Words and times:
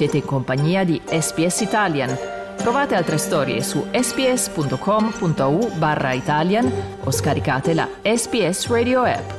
Siete 0.00 0.16
in 0.16 0.24
compagnia 0.24 0.82
di 0.82 0.98
SPS 1.04 1.60
Italian. 1.60 2.16
Trovate 2.56 2.94
altre 2.94 3.18
storie 3.18 3.62
su 3.62 3.84
sps.com.au 3.92 5.76
barra 5.76 6.14
Italian 6.14 6.72
o 7.04 7.10
scaricate 7.10 7.74
la 7.74 7.86
SPS 8.02 8.68
Radio 8.68 9.02
app. 9.02 9.30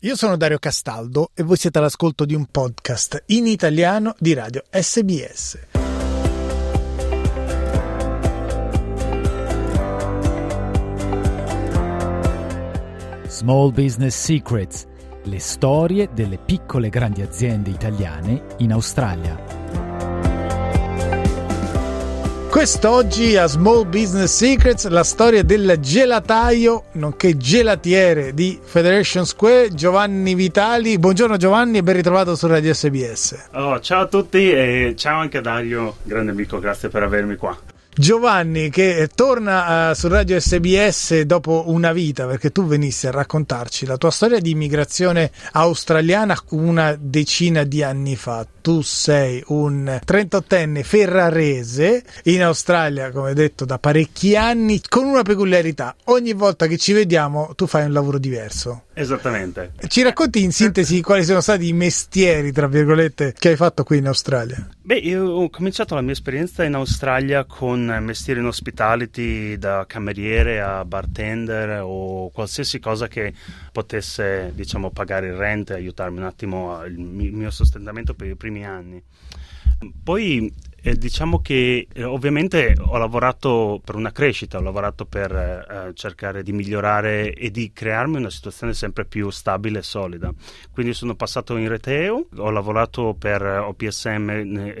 Io 0.00 0.14
sono 0.14 0.36
Dario 0.36 0.58
Castaldo 0.58 1.30
e 1.32 1.42
voi 1.42 1.56
siete 1.56 1.78
all'ascolto 1.78 2.26
di 2.26 2.34
un 2.34 2.44
podcast 2.50 3.22
in 3.28 3.46
italiano 3.46 4.14
di 4.18 4.34
radio 4.34 4.62
SBS. 4.68 5.58
Small 13.26 13.72
Business 13.72 14.14
Secrets, 14.14 14.86
le 15.24 15.38
storie 15.38 16.08
delle 16.12 16.38
piccole 16.38 16.88
e 16.88 16.90
grandi 16.90 17.22
aziende 17.22 17.70
italiane 17.70 18.42
in 18.58 18.72
Australia. 18.72 19.60
Quest'oggi 22.50 23.36
a 23.36 23.46
Small 23.46 23.88
Business 23.88 24.34
Secrets 24.34 24.88
la 24.88 25.04
storia 25.04 25.44
del 25.44 25.76
gelataio, 25.78 26.86
nonché 26.92 27.36
gelatiere 27.36 28.34
di 28.34 28.58
Federation 28.60 29.24
Square, 29.24 29.72
Giovanni 29.72 30.34
Vitali. 30.34 30.98
Buongiorno 30.98 31.36
Giovanni 31.36 31.78
e 31.78 31.82
ben 31.84 31.94
ritrovato 31.94 32.34
su 32.34 32.48
Radio 32.48 32.74
SBS. 32.74 33.50
Oh, 33.52 33.78
ciao 33.78 34.02
a 34.02 34.06
tutti 34.06 34.50
e 34.50 34.94
ciao 34.96 35.20
anche 35.20 35.38
a 35.38 35.40
Dario, 35.42 35.94
grande 36.02 36.32
amico, 36.32 36.58
grazie 36.58 36.88
per 36.88 37.04
avermi 37.04 37.36
qua. 37.36 37.56
Giovanni 37.92 38.70
che 38.70 39.10
torna 39.14 39.90
uh, 39.90 39.94
su 39.94 40.06
Radio 40.06 40.38
SBS 40.38 41.22
dopo 41.22 41.64
una 41.66 41.92
vita 41.92 42.24
perché 42.24 42.52
tu 42.52 42.64
venissi 42.64 43.08
a 43.08 43.10
raccontarci 43.10 43.84
la 43.84 43.96
tua 43.96 44.12
storia 44.12 44.38
di 44.38 44.52
immigrazione 44.52 45.32
australiana 45.52 46.38
una 46.50 46.96
decina 46.98 47.64
di 47.64 47.82
anni 47.82 48.14
fa. 48.14 48.46
Tu 48.62 48.80
sei 48.82 49.42
un 49.48 50.00
38enne 50.06 50.82
ferrarese 50.84 52.04
in 52.24 52.44
Australia, 52.44 53.10
come 53.10 53.34
detto, 53.34 53.64
da 53.64 53.78
parecchi 53.78 54.36
anni, 54.36 54.80
con 54.88 55.04
una 55.04 55.22
peculiarità. 55.22 55.96
Ogni 56.04 56.32
volta 56.32 56.66
che 56.68 56.78
ci 56.78 56.92
vediamo 56.92 57.52
tu 57.56 57.66
fai 57.66 57.84
un 57.86 57.92
lavoro 57.92 58.18
diverso. 58.18 58.84
Esattamente. 59.00 59.72
Ci 59.88 60.02
racconti 60.02 60.42
in 60.42 60.52
sintesi 60.52 61.00
quali 61.00 61.24
sono 61.24 61.40
stati 61.40 61.66
i 61.66 61.72
mestieri, 61.72 62.52
tra 62.52 62.66
virgolette, 62.66 63.34
che 63.38 63.48
hai 63.48 63.56
fatto 63.56 63.82
qui 63.82 63.96
in 63.96 64.06
Australia? 64.06 64.68
Beh, 64.82 64.98
io 64.98 65.24
ho 65.24 65.48
cominciato 65.48 65.94
la 65.94 66.02
mia 66.02 66.12
esperienza 66.12 66.64
in 66.64 66.74
Australia 66.74 67.44
con 67.44 67.80
mestieri 68.02 68.40
in 68.40 68.46
hospitality, 68.46 69.56
da 69.56 69.86
cameriere 69.88 70.60
a 70.60 70.84
bartender 70.84 71.80
o 71.82 72.28
qualsiasi 72.28 72.78
cosa 72.78 73.08
che 73.08 73.32
potesse, 73.72 74.52
diciamo, 74.54 74.90
pagare 74.90 75.28
il 75.28 75.34
rent 75.34 75.70
e 75.70 75.74
aiutarmi 75.74 76.18
un 76.18 76.24
attimo 76.24 76.84
il 76.84 76.98
mio 76.98 77.50
sostentamento 77.50 78.12
per 78.12 78.28
i 78.28 78.36
primi 78.36 78.66
anni. 78.66 79.02
Poi 80.04 80.52
eh, 80.82 80.96
diciamo 80.96 81.40
che 81.40 81.86
eh, 81.92 82.04
ovviamente 82.04 82.74
ho 82.78 82.96
lavorato 82.96 83.80
per 83.84 83.94
una 83.94 84.12
crescita, 84.12 84.58
ho 84.58 84.62
lavorato 84.62 85.04
per 85.04 85.32
eh, 85.32 85.92
cercare 85.94 86.42
di 86.42 86.52
migliorare 86.52 87.32
e 87.34 87.50
di 87.50 87.72
crearmi 87.72 88.16
una 88.16 88.30
situazione 88.30 88.74
sempre 88.74 89.04
più 89.04 89.30
stabile 89.30 89.80
e 89.80 89.82
solida. 89.82 90.32
Quindi 90.72 90.94
sono 90.94 91.14
passato 91.14 91.56
in 91.56 91.68
reteo, 91.68 92.26
ho 92.36 92.50
lavorato 92.50 93.14
per 93.18 93.42
OPSM 93.42 94.24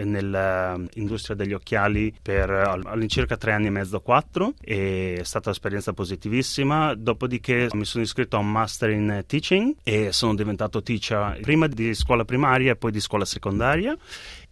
nell'industria 0.04 1.36
degli 1.36 1.52
occhiali 1.52 2.14
per 2.20 2.50
all'incirca 2.50 3.36
tre 3.36 3.52
anni 3.52 3.66
e 3.66 3.70
mezzo, 3.70 4.00
quattro, 4.00 4.54
e 4.60 5.16
è 5.18 5.24
stata 5.24 5.48
un'esperienza 5.48 5.92
positivissima. 5.92 6.94
Dopodiché 6.94 7.68
mi 7.72 7.84
sono 7.84 8.04
iscritto 8.04 8.36
a 8.36 8.40
un 8.40 8.50
master 8.50 8.90
in 8.90 9.24
teaching 9.26 9.76
e 9.82 10.12
sono 10.12 10.34
diventato 10.34 10.82
teacher 10.82 11.40
prima 11.40 11.66
di 11.66 11.94
scuola 11.94 12.24
primaria 12.24 12.72
e 12.72 12.76
poi 12.76 12.90
di 12.90 13.00
scuola 13.00 13.24
secondaria 13.24 13.96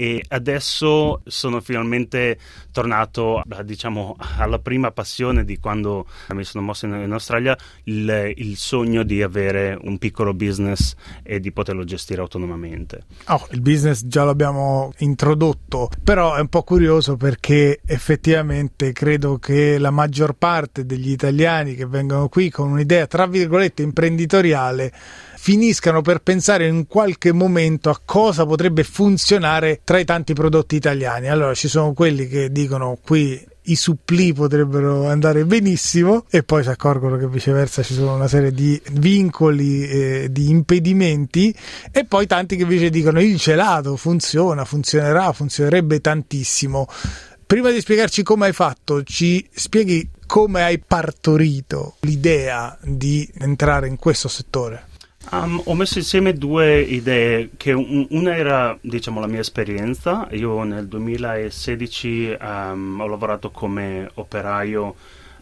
e 0.00 0.22
adesso 0.28 1.22
sono 1.38 1.60
finalmente 1.60 2.36
tornato 2.72 3.42
diciamo 3.62 4.16
alla 4.18 4.58
prima 4.58 4.90
passione 4.90 5.44
di 5.44 5.58
quando 5.58 6.06
mi 6.34 6.42
sono 6.42 6.64
mosso 6.64 6.86
in, 6.86 6.94
in 6.94 7.12
Australia 7.12 7.56
il, 7.84 8.32
il, 8.36 8.56
sogno 8.56 9.04
di 9.04 9.22
avere 9.22 9.78
un 9.80 9.98
piccolo 9.98 10.34
business 10.34 10.94
e 11.22 11.38
di 11.38 11.52
poterlo 11.52 11.84
gestire 11.84 12.20
autonomamente. 12.20 13.04
Oh, 13.26 13.46
il 13.52 13.60
business 13.60 14.04
già 14.04 14.24
l'abbiamo 14.24 14.92
introdotto 14.98 15.90
però 16.02 16.34
è 16.34 16.40
un 16.40 16.48
po' 16.48 16.64
curioso 16.64 17.16
perché 17.16 17.80
effettivamente 17.86 18.92
credo 18.92 19.38
che 19.38 19.78
la 19.78 19.90
maggior 19.90 20.34
parte 20.34 20.84
degli 20.84 21.10
italiani 21.10 21.76
che 21.76 21.86
vengono 21.86 22.28
qui 22.28 22.50
con 22.50 22.70
un'idea 22.72 23.06
tra 23.06 23.26
virgolette 23.26 23.82
imprenditoriale 23.82 24.92
finiscano 25.40 26.02
per 26.02 26.18
pensare 26.18 26.66
in 26.66 26.88
qualche 26.88 27.32
momento 27.32 27.90
a 27.90 28.00
cosa 28.04 28.44
potrebbe 28.44 28.82
funzionare 28.82 29.80
tra 29.84 29.98
i 29.98 30.04
tanti 30.04 30.32
prodotti 30.32 30.74
italiani. 30.74 31.28
Allora 31.28 31.54
ci 31.54 31.68
sono 31.68 31.92
quelli 31.92 32.26
che 32.26 32.50
dicono 32.50 32.98
qui 33.00 33.40
i 33.62 33.76
supplì 33.76 34.32
potrebbero 34.32 35.08
andare 35.08 35.44
benissimo 35.44 36.24
e 36.28 36.42
poi 36.42 36.64
si 36.64 36.70
accorgono 36.70 37.16
che 37.16 37.28
viceversa 37.28 37.84
ci 37.84 37.94
sono 37.94 38.14
una 38.14 38.26
serie 38.26 38.50
di 38.50 38.80
vincoli, 38.92 39.86
eh, 39.86 40.28
di 40.30 40.50
impedimenti 40.50 41.54
e 41.92 42.04
poi 42.04 42.26
tanti 42.26 42.56
che 42.56 42.62
invece 42.62 42.90
dicono 42.90 43.20
il 43.20 43.36
gelato 43.36 43.96
funziona, 43.96 44.64
funzionerà, 44.64 45.32
funzionerebbe 45.32 46.00
tantissimo. 46.00 46.88
Prima 47.46 47.70
di 47.70 47.80
spiegarci 47.80 48.24
come 48.24 48.46
hai 48.46 48.52
fatto, 48.52 49.04
ci 49.04 49.48
spieghi 49.52 50.10
come 50.26 50.64
hai 50.64 50.78
partorito 50.80 51.94
l'idea 52.00 52.76
di 52.82 53.26
entrare 53.38 53.86
in 53.86 53.96
questo 53.96 54.28
settore? 54.28 54.87
Um, 55.30 55.60
ho 55.64 55.74
messo 55.74 55.98
insieme 55.98 56.32
due 56.32 56.80
idee, 56.80 57.50
un, 57.66 58.06
una 58.10 58.34
era 58.34 58.78
diciamo, 58.80 59.20
la 59.20 59.26
mia 59.26 59.40
esperienza, 59.40 60.26
io 60.30 60.62
nel 60.62 60.88
2016 60.88 62.36
um, 62.40 63.00
ho 63.00 63.06
lavorato 63.06 63.50
come 63.50 64.10
operaio 64.14 64.94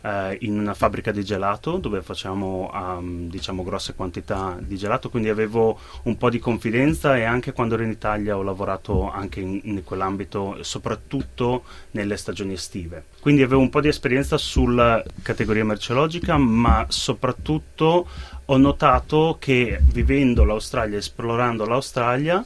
uh, 0.07 0.37
in 0.41 0.59
una 0.59 0.75
fabbrica 0.75 1.11
di 1.11 1.25
gelato 1.25 1.79
dove 1.79 2.01
facciamo 2.03 2.71
um, 2.73 3.29
diciamo, 3.29 3.65
grosse 3.65 3.95
quantità 3.95 4.57
di 4.61 4.77
gelato, 4.77 5.11
quindi 5.11 5.29
avevo 5.29 5.79
un 6.05 6.17
po' 6.17 6.31
di 6.31 6.39
confidenza 6.39 7.17
e 7.17 7.25
anche 7.25 7.53
quando 7.53 7.75
ero 7.75 7.83
in 7.83 7.91
Italia 7.91 8.37
ho 8.37 8.43
lavorato 8.43 9.11
anche 9.11 9.41
in, 9.41 9.61
in 9.65 9.83
quell'ambito, 9.83 10.59
soprattutto 10.61 11.65
nelle 11.93 12.17
stagioni 12.17 12.53
estive. 12.53 13.05
Quindi 13.21 13.43
avevo 13.43 13.61
un 13.61 13.71
po' 13.71 13.81
di 13.81 13.89
esperienza 13.89 14.39
sulla 14.39 15.03
categoria 15.23 15.65
merceologica, 15.65 16.37
ma 16.37 16.87
soprattutto 16.89 18.07
ho 18.45 18.57
notato 18.57 19.37
che 19.41 19.81
vivendo 19.83 20.45
l'Australia, 20.45 20.99
esplorando 20.99 21.67
l'Australia, 21.67 22.45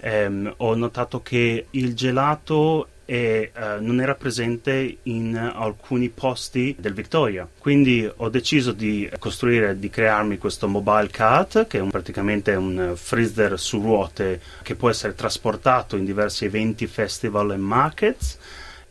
ehm, 0.00 0.54
ho 0.56 0.74
notato 0.74 1.20
che 1.22 1.66
il 1.70 1.94
gelato 1.94 2.88
e 3.12 3.52
uh, 3.54 3.84
non 3.84 4.00
era 4.00 4.14
presente 4.14 4.96
in 5.02 5.36
alcuni 5.36 6.08
posti 6.08 6.74
del 6.78 6.94
Victoria. 6.94 7.46
Quindi 7.58 8.10
ho 8.16 8.30
deciso 8.30 8.72
di 8.72 9.06
costruire, 9.18 9.78
di 9.78 9.90
crearmi 9.90 10.38
questo 10.38 10.66
mobile 10.66 11.08
cart, 11.10 11.66
che 11.66 11.76
è 11.76 11.82
un, 11.82 11.90
praticamente 11.90 12.54
un 12.54 12.94
freezer 12.96 13.60
su 13.60 13.82
ruote 13.82 14.40
che 14.62 14.76
può 14.76 14.88
essere 14.88 15.14
trasportato 15.14 15.98
in 15.98 16.06
diversi 16.06 16.46
eventi, 16.46 16.86
festival 16.86 17.52
e 17.52 17.56
markets 17.58 18.38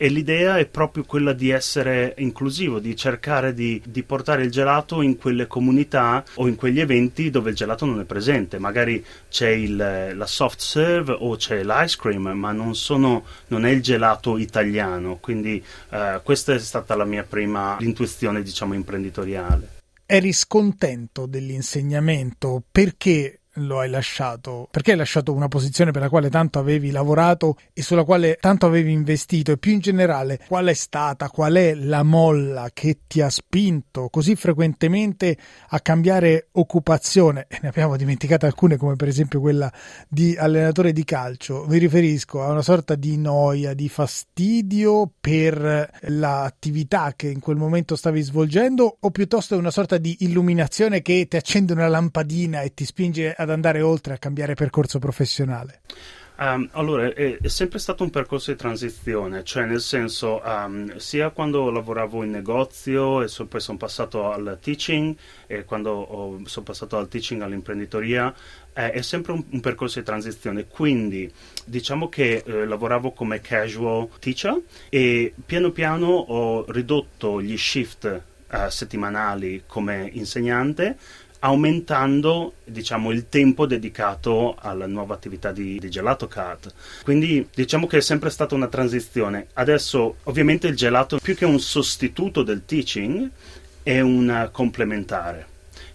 e 0.01 0.09
l'idea 0.09 0.57
è 0.57 0.65
proprio 0.65 1.03
quella 1.03 1.31
di 1.31 1.51
essere 1.51 2.15
inclusivo, 2.17 2.79
di 2.79 2.95
cercare 2.95 3.53
di, 3.53 3.79
di, 3.85 4.01
portare 4.01 4.41
il 4.41 4.49
gelato 4.49 5.03
in 5.03 5.15
quelle 5.15 5.45
comunità 5.45 6.23
o 6.37 6.47
in 6.47 6.55
quegli 6.55 6.79
eventi 6.79 7.29
dove 7.29 7.51
il 7.51 7.55
gelato 7.55 7.85
non 7.85 7.99
è 7.99 8.03
presente. 8.05 8.57
Magari 8.57 9.05
c'è 9.29 9.49
il, 9.49 9.75
la 10.15 10.25
soft 10.25 10.59
serve 10.59 11.15
o 11.19 11.35
c'è 11.35 11.63
l'ice 11.63 11.97
cream, 11.99 12.31
ma 12.31 12.51
non, 12.51 12.73
sono, 12.73 13.25
non 13.49 13.63
è 13.63 13.69
il 13.69 13.83
gelato 13.83 14.39
italiano. 14.39 15.17
Quindi 15.21 15.63
eh, 15.91 16.19
questa 16.23 16.55
è 16.55 16.59
stata 16.59 16.95
la 16.95 17.05
mia 17.05 17.21
prima 17.21 17.77
intuizione, 17.81 18.41
diciamo, 18.41 18.73
imprenditoriale. 18.73 19.81
Eri 20.07 20.33
scontento 20.33 21.27
dell'insegnamento 21.27 22.63
perché 22.71 23.40
lo 23.55 23.79
hai 23.79 23.89
lasciato? 23.89 24.67
Perché 24.71 24.91
hai 24.91 24.97
lasciato 24.97 25.33
una 25.33 25.47
posizione 25.47 25.91
per 25.91 26.01
la 26.01 26.09
quale 26.09 26.29
tanto 26.29 26.59
avevi 26.59 26.91
lavorato 26.91 27.57
e 27.73 27.81
sulla 27.81 28.03
quale 28.03 28.37
tanto 28.39 28.65
avevi 28.65 28.91
investito? 28.91 29.51
E 29.51 29.57
più 29.57 29.73
in 29.73 29.79
generale, 29.79 30.39
qual 30.47 30.67
è 30.67 30.73
stata, 30.73 31.29
qual 31.29 31.53
è 31.55 31.73
la 31.73 32.03
molla 32.03 32.69
che 32.73 32.99
ti 33.07 33.21
ha 33.21 33.29
spinto 33.29 34.09
così 34.09 34.35
frequentemente 34.35 35.37
a 35.69 35.79
cambiare 35.79 36.47
occupazione? 36.53 37.45
E 37.49 37.59
ne 37.61 37.69
abbiamo 37.69 37.97
dimenticate 37.97 38.45
alcune, 38.45 38.77
come 38.77 38.95
per 38.95 39.07
esempio 39.07 39.39
quella 39.39 39.71
di 40.07 40.35
allenatore 40.37 40.93
di 40.93 41.03
calcio. 41.03 41.65
Mi 41.67 41.77
riferisco 41.77 42.41
a 42.43 42.51
una 42.51 42.61
sorta 42.61 42.95
di 42.95 43.17
noia, 43.17 43.73
di 43.73 43.89
fastidio 43.89 45.11
per 45.19 45.89
l'attività 46.01 47.13
che 47.15 47.27
in 47.27 47.39
quel 47.39 47.57
momento 47.57 47.95
stavi 47.95 48.21
svolgendo, 48.21 48.97
o 48.99 49.11
piuttosto 49.11 49.57
una 49.57 49.71
sorta 49.71 49.97
di 49.97 50.17
illuminazione 50.19 51.01
che 51.01 51.27
ti 51.27 51.35
accende 51.35 51.73
una 51.73 51.87
lampadina 51.87 52.61
e 52.61 52.73
ti 52.73 52.85
spinge 52.85 53.35
ad 53.41 53.49
andare 53.49 53.81
oltre 53.81 54.13
a 54.13 54.17
cambiare 54.17 54.53
percorso 54.53 54.99
professionale? 54.99 55.81
Um, 56.41 56.67
allora, 56.71 57.13
è, 57.13 57.37
è, 57.37 57.47
sempre 57.49 57.77
stato 57.77 58.01
un 58.01 58.09
percorso 58.09 58.49
di 58.49 58.57
transizione, 58.57 59.43
cioè 59.43 59.65
nel 59.65 59.79
senso, 59.79 60.41
um, 60.43 60.95
sia 60.97 61.29
quando 61.29 61.69
lavoravo 61.69 62.23
in 62.23 62.31
negozio 62.31 63.21
e 63.21 63.27
so, 63.27 63.45
poi 63.45 63.59
sono 63.59 63.77
passato 63.77 64.31
al 64.31 64.57
teaching 64.59 65.15
e 65.45 65.65
quando 65.65 66.41
sono 66.45 66.65
passato 66.65 66.95
dal 66.95 67.07
teaching 67.07 67.43
all'imprenditoria, 67.43 68.33
eh, 68.73 68.89
è 68.89 69.01
sempre 69.01 69.33
un, 69.33 69.43
un, 69.51 69.59
percorso 69.59 69.99
di 69.99 70.05
transizione. 70.05 70.65
Quindi 70.65 71.31
diciamo 71.63 72.09
che 72.09 72.41
eh, 72.43 72.65
lavoravo 72.65 73.11
come 73.11 73.39
casual 73.39 74.09
teacher 74.19 74.59
e 74.89 75.35
piano 75.45 75.69
piano 75.69 76.07
ho 76.07 76.65
ridotto 76.71 77.39
gli 77.39 77.55
shift 77.55 78.05
eh, 78.49 78.71
settimanali 78.71 79.63
come 79.67 80.09
insegnante 80.11 80.97
aumentando 81.43 82.53
diciamo, 82.63 83.11
il 83.11 83.29
tempo 83.29 83.65
dedicato 83.65 84.55
alla 84.59 84.87
nuova 84.87 85.13
attività 85.13 85.51
di, 85.51 85.79
di 85.79 85.89
Gelato 85.89 86.27
Card. 86.27 86.73
Quindi 87.03 87.47
diciamo 87.53 87.87
che 87.87 87.97
è 87.97 88.01
sempre 88.01 88.29
stata 88.29 88.55
una 88.55 88.67
transizione. 88.67 89.47
Adesso 89.53 90.17
ovviamente 90.23 90.67
il 90.67 90.75
gelato 90.75 91.19
più 91.21 91.35
che 91.35 91.45
un 91.45 91.59
sostituto 91.59 92.43
del 92.43 92.63
teaching 92.65 93.29
è 93.83 93.99
un 93.99 94.49
complementare. 94.51 95.47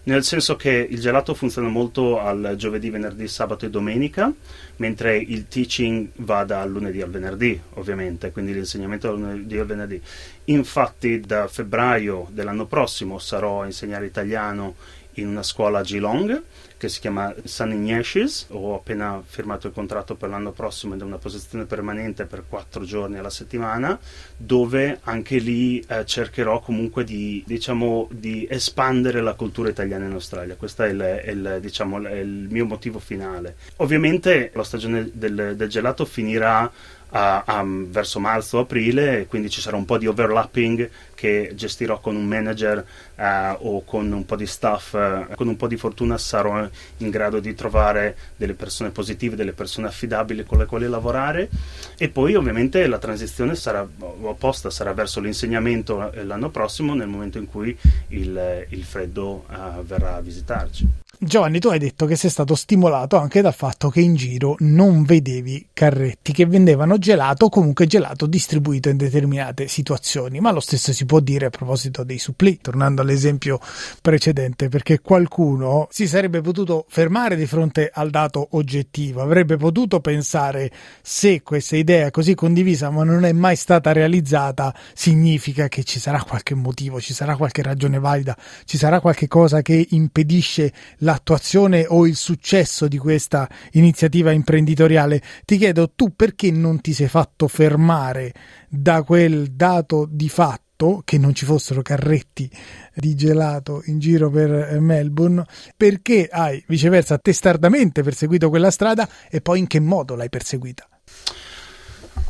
Nel 0.03 0.23
senso 0.23 0.55
che 0.55 0.87
il 0.89 1.01
gelato 1.01 1.33
funziona 1.33 1.67
molto 1.67 2.17
al 2.17 2.53
giovedì, 2.55 2.89
venerdì, 2.89 3.27
sabato 3.27 3.65
e 3.65 3.69
domenica, 3.69 4.31
mentre 4.77 5.17
il 5.17 5.49
teaching 5.49 6.07
va 6.15 6.45
dal 6.45 6.71
lunedì 6.71 7.01
al 7.01 7.09
venerdì, 7.09 7.59
ovviamente, 7.73 8.31
quindi 8.31 8.53
l'insegnamento 8.53 9.09
dal 9.09 9.19
lunedì 9.19 9.57
al 9.57 9.65
venerdì. 9.65 10.01
Infatti 10.45 11.19
da 11.19 11.49
febbraio 11.49 12.29
dell'anno 12.31 12.67
prossimo 12.67 13.19
sarò 13.19 13.63
a 13.63 13.65
insegnare 13.65 14.05
italiano 14.05 14.75
in 15.17 15.27
una 15.27 15.43
scuola 15.43 15.79
a 15.79 15.83
Geelong 15.83 16.43
che 16.77 16.89
si 16.89 16.99
chiama 16.99 17.33
San 17.43 17.71
Ignatius. 17.71 18.47
Ho 18.49 18.75
appena 18.75 19.21
firmato 19.25 19.67
il 19.67 19.73
contratto 19.73 20.15
per 20.15 20.29
l'anno 20.29 20.51
prossimo 20.51 20.93
ed 20.93 21.01
è 21.01 21.03
una 21.03 21.17
posizione 21.17 21.65
permanente 21.65 22.25
per 22.25 22.43
quattro 22.47 22.83
giorni 22.83 23.17
alla 23.17 23.29
settimana, 23.29 23.99
dove 24.37 24.99
anche 25.03 25.37
lì 25.37 25.83
eh, 25.87 26.05
cercherò 26.05 26.59
comunque 26.59 27.03
di, 27.03 27.43
diciamo, 27.45 28.07
di, 28.11 28.47
espandere 28.49 29.21
la 29.21 29.33
cultura 29.33 29.69
italiana 29.69 30.05
in 30.05 30.13
Australia. 30.13 30.55
Questo 30.55 30.83
è 30.83 30.89
il, 30.89 30.99
è 30.99 31.29
il, 31.31 31.57
diciamo, 31.59 32.01
è 32.03 32.13
il 32.13 32.47
mio 32.49 32.65
motivo 32.65 32.99
finale. 32.99 33.55
Ovviamente 33.77 34.51
la 34.53 34.63
stagione 34.63 35.09
del, 35.13 35.55
del 35.55 35.69
gelato 35.69 36.05
finirà 36.05 36.71
a, 37.09 37.43
a, 37.45 37.63
verso 37.65 38.19
marzo-aprile, 38.19 39.25
quindi 39.27 39.49
ci 39.49 39.61
sarà 39.61 39.77
un 39.77 39.85
po' 39.85 39.97
di 39.97 40.07
overlapping 40.07 40.89
che 41.15 41.51
gestirò 41.55 41.99
con 41.99 42.15
un 42.15 42.25
manager 42.25 42.85
uh, 43.15 43.23
o 43.59 43.83
con 43.83 44.11
un 44.11 44.25
po' 44.25 44.35
di 44.35 44.45
staff. 44.45 44.93
Uh, 44.93 45.35
con 45.35 45.47
un 45.47 45.55
po' 45.55 45.67
di 45.67 45.77
fortuna 45.77 46.17
sarò 46.17 46.67
in 46.97 47.09
grado 47.09 47.39
di 47.39 47.53
trovare 47.55 48.15
delle 48.35 48.53
persone 48.53 48.89
positive, 48.89 49.35
delle 49.35 49.53
persone 49.53 49.87
affidabili 49.87 50.45
con 50.45 50.59
le 50.59 50.65
quali 50.65 50.87
lavorare 50.87 51.49
e 51.97 52.09
poi 52.09 52.35
ovviamente 52.35 52.85
la 52.87 52.99
transizione 52.99 53.55
sarà 53.55 53.87
opposta, 54.21 54.69
sarà 54.69 54.93
verso 54.93 55.19
l'insegnamento 55.19 56.11
l'anno 56.23 56.49
prossimo 56.49 56.93
nel 56.93 57.07
momento 57.07 57.37
in 57.37 57.47
cui 57.47 57.75
il, 58.09 58.65
il 58.69 58.83
freddo 58.83 59.45
uh, 59.49 59.83
verrà 59.83 60.15
a 60.15 60.21
visitarci. 60.21 60.87
Giovanni, 61.19 61.57
tu 61.57 61.69
hai 61.69 61.79
detto 61.79 62.05
che 62.05 62.15
sei 62.15 62.29
stato 62.29 62.53
stimolato 62.53 63.17
anche 63.17 63.41
dal 63.41 63.53
fatto 63.53 63.89
che 63.89 64.01
in 64.01 64.13
giro 64.13 64.55
non 64.59 65.03
vedevi 65.03 65.69
carretti 65.73 66.31
che 66.31 66.45
vendevano 66.45 66.99
gelato 66.99 67.45
o 67.45 67.49
comunque 67.49 67.87
gelato 67.87 68.27
distribuito 68.27 68.89
in 68.89 68.97
determinate 68.97 69.67
situazioni, 69.67 70.39
ma 70.39 70.51
lo 70.51 70.59
stesso 70.59 70.93
si 70.93 71.07
può 71.07 71.19
dire 71.19 71.47
a 71.47 71.49
proposito 71.49 72.03
dei 72.03 72.19
suppli, 72.19 72.59
tornando 72.61 73.01
all'esempio 73.01 73.59
precedente, 73.99 74.69
perché 74.69 74.99
qualcuno 74.99 75.87
si 75.89 76.07
sarebbe 76.07 76.41
potuto 76.41 76.85
fermare 76.87 77.35
di 77.35 77.47
fronte 77.47 77.89
al 77.91 78.11
dato 78.11 78.49
oggettivo, 78.51 79.23
avrebbe 79.23 79.57
potuto 79.57 79.99
pensare 80.01 80.71
se 81.01 81.41
questa 81.41 81.77
idea 81.77 82.11
così 82.11 82.35
condivisa 82.35 82.91
ma 82.91 83.03
non 83.03 83.25
è 83.25 83.31
mai 83.31 83.55
stata 83.55 83.91
realizzata, 83.91 84.71
significa 84.93 85.67
che 85.67 85.83
ci 85.83 85.99
sarà 85.99 86.21
qualche 86.21 86.53
motivo, 86.53 87.01
ci 87.01 87.15
sarà 87.15 87.35
qualche 87.35 87.63
ragione 87.63 87.97
valida, 87.97 88.37
ci 88.65 88.77
sarà 88.77 88.99
qualche 88.99 89.27
cosa 89.27 89.63
che 89.63 89.83
impedisce 89.89 90.71
l'attuazione 91.07 91.85
o 91.87 92.05
il 92.05 92.17
successo 92.17 92.89
di 92.89 92.97
questa 92.97 93.49
iniziativa 93.71 94.31
imprenditoriale. 94.31 95.21
Ti 95.45 95.57
chiedo 95.57 95.91
tu 95.95 96.13
perché 96.13 96.51
non 96.51 96.81
ti 96.81 96.91
sei 96.91 97.07
fatto 97.07 97.47
fermare 97.47 98.33
da 98.67 99.03
quel 99.03 99.51
dato 99.51 100.05
di 100.09 100.27
fatto 100.27 101.01
che 101.05 101.17
non 101.17 101.33
ci 101.33 101.45
fossero 101.45 101.81
carretti 101.81 102.51
di 102.93 103.15
gelato 103.15 103.81
in 103.85 103.99
giro 103.99 104.29
per 104.29 104.79
Melbourne, 104.81 105.45
perché 105.77 106.27
hai 106.29 106.61
viceversa 106.67 107.17
testardamente 107.17 108.03
perseguito 108.03 108.49
quella 108.49 108.69
strada 108.69 109.07
e 109.29 109.39
poi 109.39 109.59
in 109.59 109.67
che 109.67 109.79
modo 109.79 110.13
l'hai 110.15 110.29
perseguita? 110.29 110.87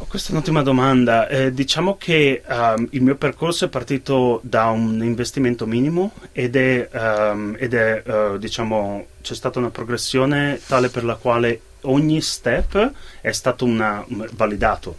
Questa 0.07 0.29
è 0.29 0.31
un'ottima 0.31 0.61
domanda. 0.61 1.27
Eh, 1.27 1.51
diciamo 1.51 1.97
che 1.97 2.41
um, 2.47 2.87
il 2.91 3.01
mio 3.01 3.15
percorso 3.15 3.65
è 3.65 3.67
partito 3.67 4.39
da 4.41 4.67
un 4.67 5.03
investimento 5.03 5.65
minimo 5.65 6.13
ed 6.31 6.55
è, 6.55 6.87
um, 6.93 7.57
ed 7.59 7.73
è 7.73 8.03
uh, 8.05 8.37
diciamo, 8.37 9.07
c'è 9.21 9.35
stata 9.35 9.59
una 9.59 9.69
progressione 9.69 10.61
tale 10.65 10.87
per 10.87 11.03
la 11.03 11.15
quale 11.15 11.59
ogni 11.81 12.21
step 12.21 12.91
è 13.19 13.31
stato 13.33 13.65
una, 13.65 14.05
validato. 14.07 14.95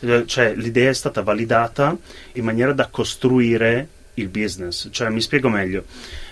Eh, 0.00 0.24
cioè 0.26 0.54
l'idea 0.54 0.90
è 0.90 0.94
stata 0.94 1.22
validata 1.22 1.96
in 2.32 2.44
maniera 2.44 2.74
da 2.74 2.88
costruire 2.88 3.88
il 4.14 4.28
business. 4.28 4.88
Cioè, 4.90 5.08
mi 5.08 5.22
spiego 5.22 5.48
meglio. 5.48 5.84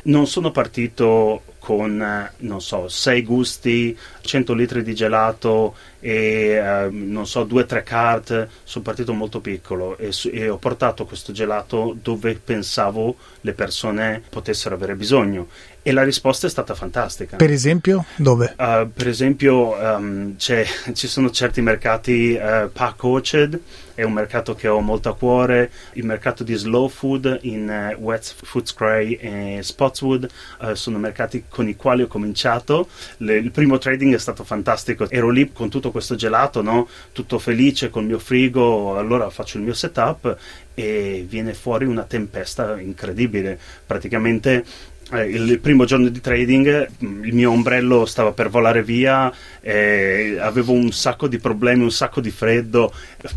Non 0.02 0.26
sono 0.26 0.50
partito 0.50 1.47
con, 1.58 2.30
non 2.38 2.60
so, 2.60 2.88
6 2.88 3.22
gusti, 3.22 3.96
100 4.20 4.54
litri 4.54 4.82
di 4.82 4.94
gelato 4.94 5.74
e, 6.00 6.52
eh, 6.52 6.88
non 6.90 7.26
so, 7.26 7.44
2-3 7.44 7.82
cart. 7.82 8.48
Sono 8.62 8.84
partito 8.84 9.12
molto 9.12 9.40
piccolo 9.40 9.96
e, 9.98 10.12
e, 10.32 10.48
ho 10.48 10.56
portato 10.56 11.04
questo 11.04 11.32
gelato 11.32 11.96
dove 12.00 12.34
pensavo 12.34 13.16
le 13.42 13.52
persone 13.52 14.22
potessero 14.28 14.74
avere 14.74 14.94
bisogno. 14.94 15.48
E 15.82 15.92
la 15.92 16.02
risposta 16.02 16.46
è 16.46 16.50
stata 16.50 16.74
fantastica. 16.74 17.36
Per 17.36 17.50
esempio, 17.50 18.04
dove? 18.16 18.54
Uh, 18.58 18.90
per 18.92 19.08
esempio, 19.08 19.74
um, 19.74 20.36
ci 20.36 21.06
sono 21.06 21.30
certi 21.30 21.60
mercati, 21.60 22.38
uh, 22.40 22.70
Park 22.70 23.02
Orchard 23.04 23.60
è 23.98 24.04
un 24.04 24.12
mercato 24.12 24.54
che 24.54 24.68
ho 24.68 24.78
molto 24.78 25.08
a 25.08 25.16
cuore, 25.16 25.72
il 25.94 26.04
mercato 26.04 26.44
di 26.44 26.54
slow 26.54 26.86
food 26.86 27.40
in 27.42 27.94
uh, 27.96 28.00
West 28.00 28.36
Footscray 28.44 29.14
e 29.14 29.58
Spotswood 29.60 30.28
uh, 30.60 30.74
sono 30.74 30.98
mercati 30.98 31.46
con 31.48 31.66
i 31.66 31.74
quali 31.74 32.02
ho 32.02 32.06
cominciato. 32.06 32.88
Le, 33.16 33.38
il 33.38 33.50
primo 33.50 33.76
trading 33.78 34.14
è 34.14 34.18
stato 34.18 34.44
fantastico, 34.44 35.10
ero 35.10 35.30
lì 35.30 35.50
con 35.52 35.68
tutto 35.68 35.90
questo 35.90 36.14
gelato, 36.14 36.62
no? 36.62 36.86
tutto 37.10 37.40
felice 37.40 37.90
con 37.90 38.02
il 38.02 38.08
mio 38.10 38.18
frigo, 38.20 38.96
allora 38.96 39.30
faccio 39.30 39.56
il 39.56 39.64
mio 39.64 39.74
setup 39.74 40.36
e 40.74 41.26
viene 41.28 41.52
fuori 41.52 41.84
una 41.84 42.04
tempesta 42.04 42.78
incredibile. 42.78 43.58
Praticamente 43.84 44.64
eh, 45.12 45.24
il 45.24 45.58
primo 45.60 45.84
giorno 45.84 46.08
di 46.08 46.20
trading 46.20 46.88
mm, 47.02 47.24
il 47.24 47.34
mio 47.34 47.50
ombrello 47.50 48.04
stava 48.04 48.32
per 48.32 48.50
volare 48.50 48.82
via, 48.82 49.32
eh, 49.60 50.36
avevo 50.40 50.72
un 50.72 50.92
sacco 50.92 51.28
di 51.28 51.38
problemi, 51.38 51.82
un 51.82 51.90
sacco 51.90 52.20
di 52.20 52.30
freddo, 52.30 52.92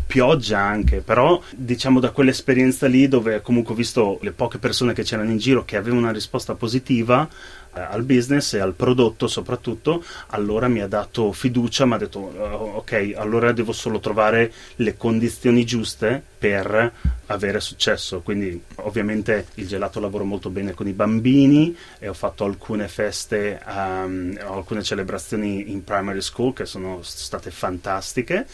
pioggia 0.06 0.58
anche, 0.58 1.00
però 1.00 1.40
diciamo 1.54 2.00
da 2.00 2.10
quell'esperienza 2.10 2.86
lì 2.86 3.08
dove 3.08 3.40
comunque 3.40 3.72
ho 3.72 3.76
visto 3.76 4.18
le 4.22 4.32
poche 4.32 4.58
persone 4.58 4.92
che 4.92 5.02
c'erano 5.02 5.30
in 5.30 5.38
giro 5.38 5.64
che 5.64 5.76
avevano 5.76 6.02
una 6.02 6.12
risposta 6.12 6.54
positiva, 6.54 7.28
al 7.72 8.02
business 8.02 8.54
e 8.54 8.60
al 8.60 8.74
prodotto 8.74 9.26
soprattutto, 9.26 10.04
allora 10.28 10.68
mi 10.68 10.80
ha 10.80 10.86
dato 10.86 11.32
fiducia, 11.32 11.86
mi 11.86 11.94
ha 11.94 11.98
detto 11.98 12.18
uh, 12.18 12.76
ok, 12.76 13.14
allora 13.16 13.52
devo 13.52 13.72
solo 13.72 13.98
trovare 13.98 14.52
le 14.76 14.96
condizioni 14.96 15.64
giuste 15.64 16.22
per 16.38 16.92
avere 17.26 17.60
successo. 17.60 18.20
Quindi 18.20 18.62
ovviamente 18.76 19.46
il 19.54 19.66
gelato 19.66 20.00
lavoro 20.00 20.24
molto 20.24 20.50
bene 20.50 20.74
con 20.74 20.86
i 20.86 20.92
bambini 20.92 21.74
e 21.98 22.08
ho 22.08 22.14
fatto 22.14 22.44
alcune 22.44 22.88
feste, 22.88 23.60
um, 23.66 24.38
alcune 24.40 24.82
celebrazioni 24.82 25.70
in 25.70 25.84
primary 25.84 26.20
school 26.20 26.52
che 26.52 26.66
sono 26.66 27.00
state 27.02 27.50
fantastiche 27.50 28.46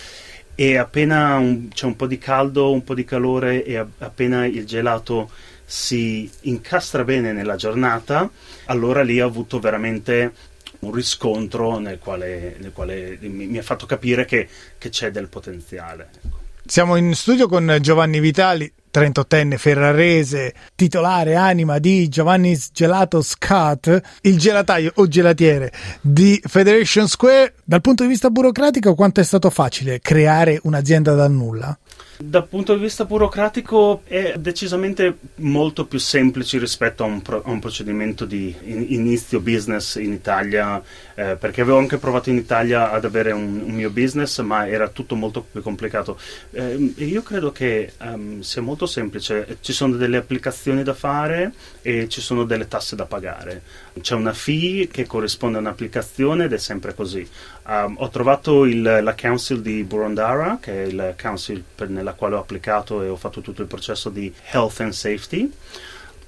e 0.55 0.77
appena 0.77 1.37
un, 1.37 1.69
c'è 1.69 1.87
un 1.87 1.95
po' 1.95 2.09
di 2.09 2.19
caldo, 2.19 2.73
un 2.73 2.83
po' 2.83 2.95
di 2.95 3.05
calore 3.05 3.65
e 3.65 3.77
appena 3.77 4.45
il 4.45 4.67
gelato 4.67 5.31
si 5.71 6.31
incastra 6.43 7.05
bene 7.05 7.33
nella 7.33 7.57
giornata, 7.57 8.31
allora 8.67 9.03
lì 9.03 9.21
ho 9.21 9.27
avuto 9.27 9.59
veramente 9.61 10.33
un 10.79 10.93
riscontro 10.93 11.79
nel 11.79 11.99
quale, 11.99 12.57
nel 12.59 12.73
quale 12.73 13.19
mi, 13.21 13.47
mi, 13.47 13.59
ha 13.59 13.63
fatto 13.63 13.85
capire 13.85 14.25
che, 14.25 14.49
che 14.79 14.89
c'è 14.89 15.11
del 15.11 15.29
potenziale. 15.29 16.09
Ecco. 16.25 16.37
Siamo 16.65 16.97
in 16.97 17.15
studio 17.15 17.49
con 17.49 17.77
Giovanni 17.83 18.19
Vitali, 18.19 18.73
38enne 18.91 19.59
ferrarese, 19.59 20.55
titolare 20.75 21.35
anima 21.35 21.79
di 21.79 22.09
Giovanni's 22.09 22.71
Gelato 22.73 23.21
Scat, 23.21 24.01
il 24.23 24.39
gelataio 24.39 24.93
o 24.95 25.07
gelatiere 25.07 25.71
di 26.01 26.41
Federation 26.43 27.09
Square. 27.09 27.55
Dal 27.63 27.83
punto 27.83 28.05
di 28.05 28.09
vista 28.09 28.31
burocratico, 28.31 28.95
quanto 28.95 29.21
è 29.21 29.25
stato 29.25 29.51
facile 29.51 30.01
creare 30.01 30.61
un'azienda 30.63 31.15
dal 31.15 31.31
nulla? 31.31 31.79
Dal 32.21 32.49
punto 32.49 32.75
di 32.75 32.81
vista 32.81 33.05
burocratico 33.05 34.03
è 34.03 34.35
decisamente 34.37 35.19
molto 35.37 35.87
più 35.87 36.01
semplice 36.01 36.59
rispetto 36.59 37.05
a 37.05 37.07
un, 37.07 37.23
pro- 37.23 37.45
a 37.45 37.51
un 37.51 37.61
procedimento 37.61 38.25
di 38.25 38.53
in- 38.65 38.87
inizio 38.89 39.39
business 39.39 39.95
in 39.95 40.13
Italia, 40.13 40.83
eh, 41.15 41.37
perché 41.37 41.61
avevo 41.61 41.79
anche 41.79 41.97
provato 41.99 42.29
in 42.29 42.37
Italia 42.37 42.91
ad 42.91 43.05
avere 43.05 43.31
un, 43.31 43.63
un 43.65 43.73
mio 43.73 43.91
business, 43.91 44.41
ma 44.41 44.67
era 44.67 44.89
tutto 44.89 45.15
molto 45.15 45.47
più 45.49 45.63
complicato. 45.63 46.19
Eh, 46.51 46.93
io 46.97 47.23
credo 47.23 47.53
che 47.53 47.93
um, 48.01 48.41
sia 48.41 48.63
molto 48.63 48.87
semplice, 48.87 49.59
ci 49.61 49.73
sono 49.73 49.95
delle 49.95 50.17
applicazioni 50.17 50.83
da 50.83 50.95
fare 50.95 51.53
e 51.83 52.09
ci 52.09 52.21
sono 52.21 52.43
delle 52.43 52.67
tasse 52.67 52.97
da 52.97 53.05
pagare. 53.05 53.63
C'è 54.01 54.17
una 54.17 54.33
fee 54.33 54.89
che 54.89 55.07
corrisponde 55.07 55.59
a 55.59 55.61
un'applicazione 55.61 56.47
ed 56.47 56.53
è 56.53 56.59
sempre 56.59 56.95
così. 56.95 57.25
Um, 57.69 57.95
ho 57.99 58.09
trovato 58.09 58.65
il, 58.65 58.83
la 58.83 59.15
council 59.15 59.61
di 59.61 59.85
Burundara, 59.85 60.59
che 60.61 60.83
è 60.83 60.87
il 60.87 61.15
council 61.21 61.63
per, 61.75 61.89
nella 61.89 62.08
quale 62.15 62.35
ho 62.35 62.41
applicato 62.41 63.03
e 63.03 63.09
ho 63.09 63.17
fatto 63.17 63.41
tutto 63.41 63.63
il 63.63 63.69
processo 63.69 64.09
di 64.11 64.33
health 64.51 64.81
and 64.81 64.93
safety 64.93 65.53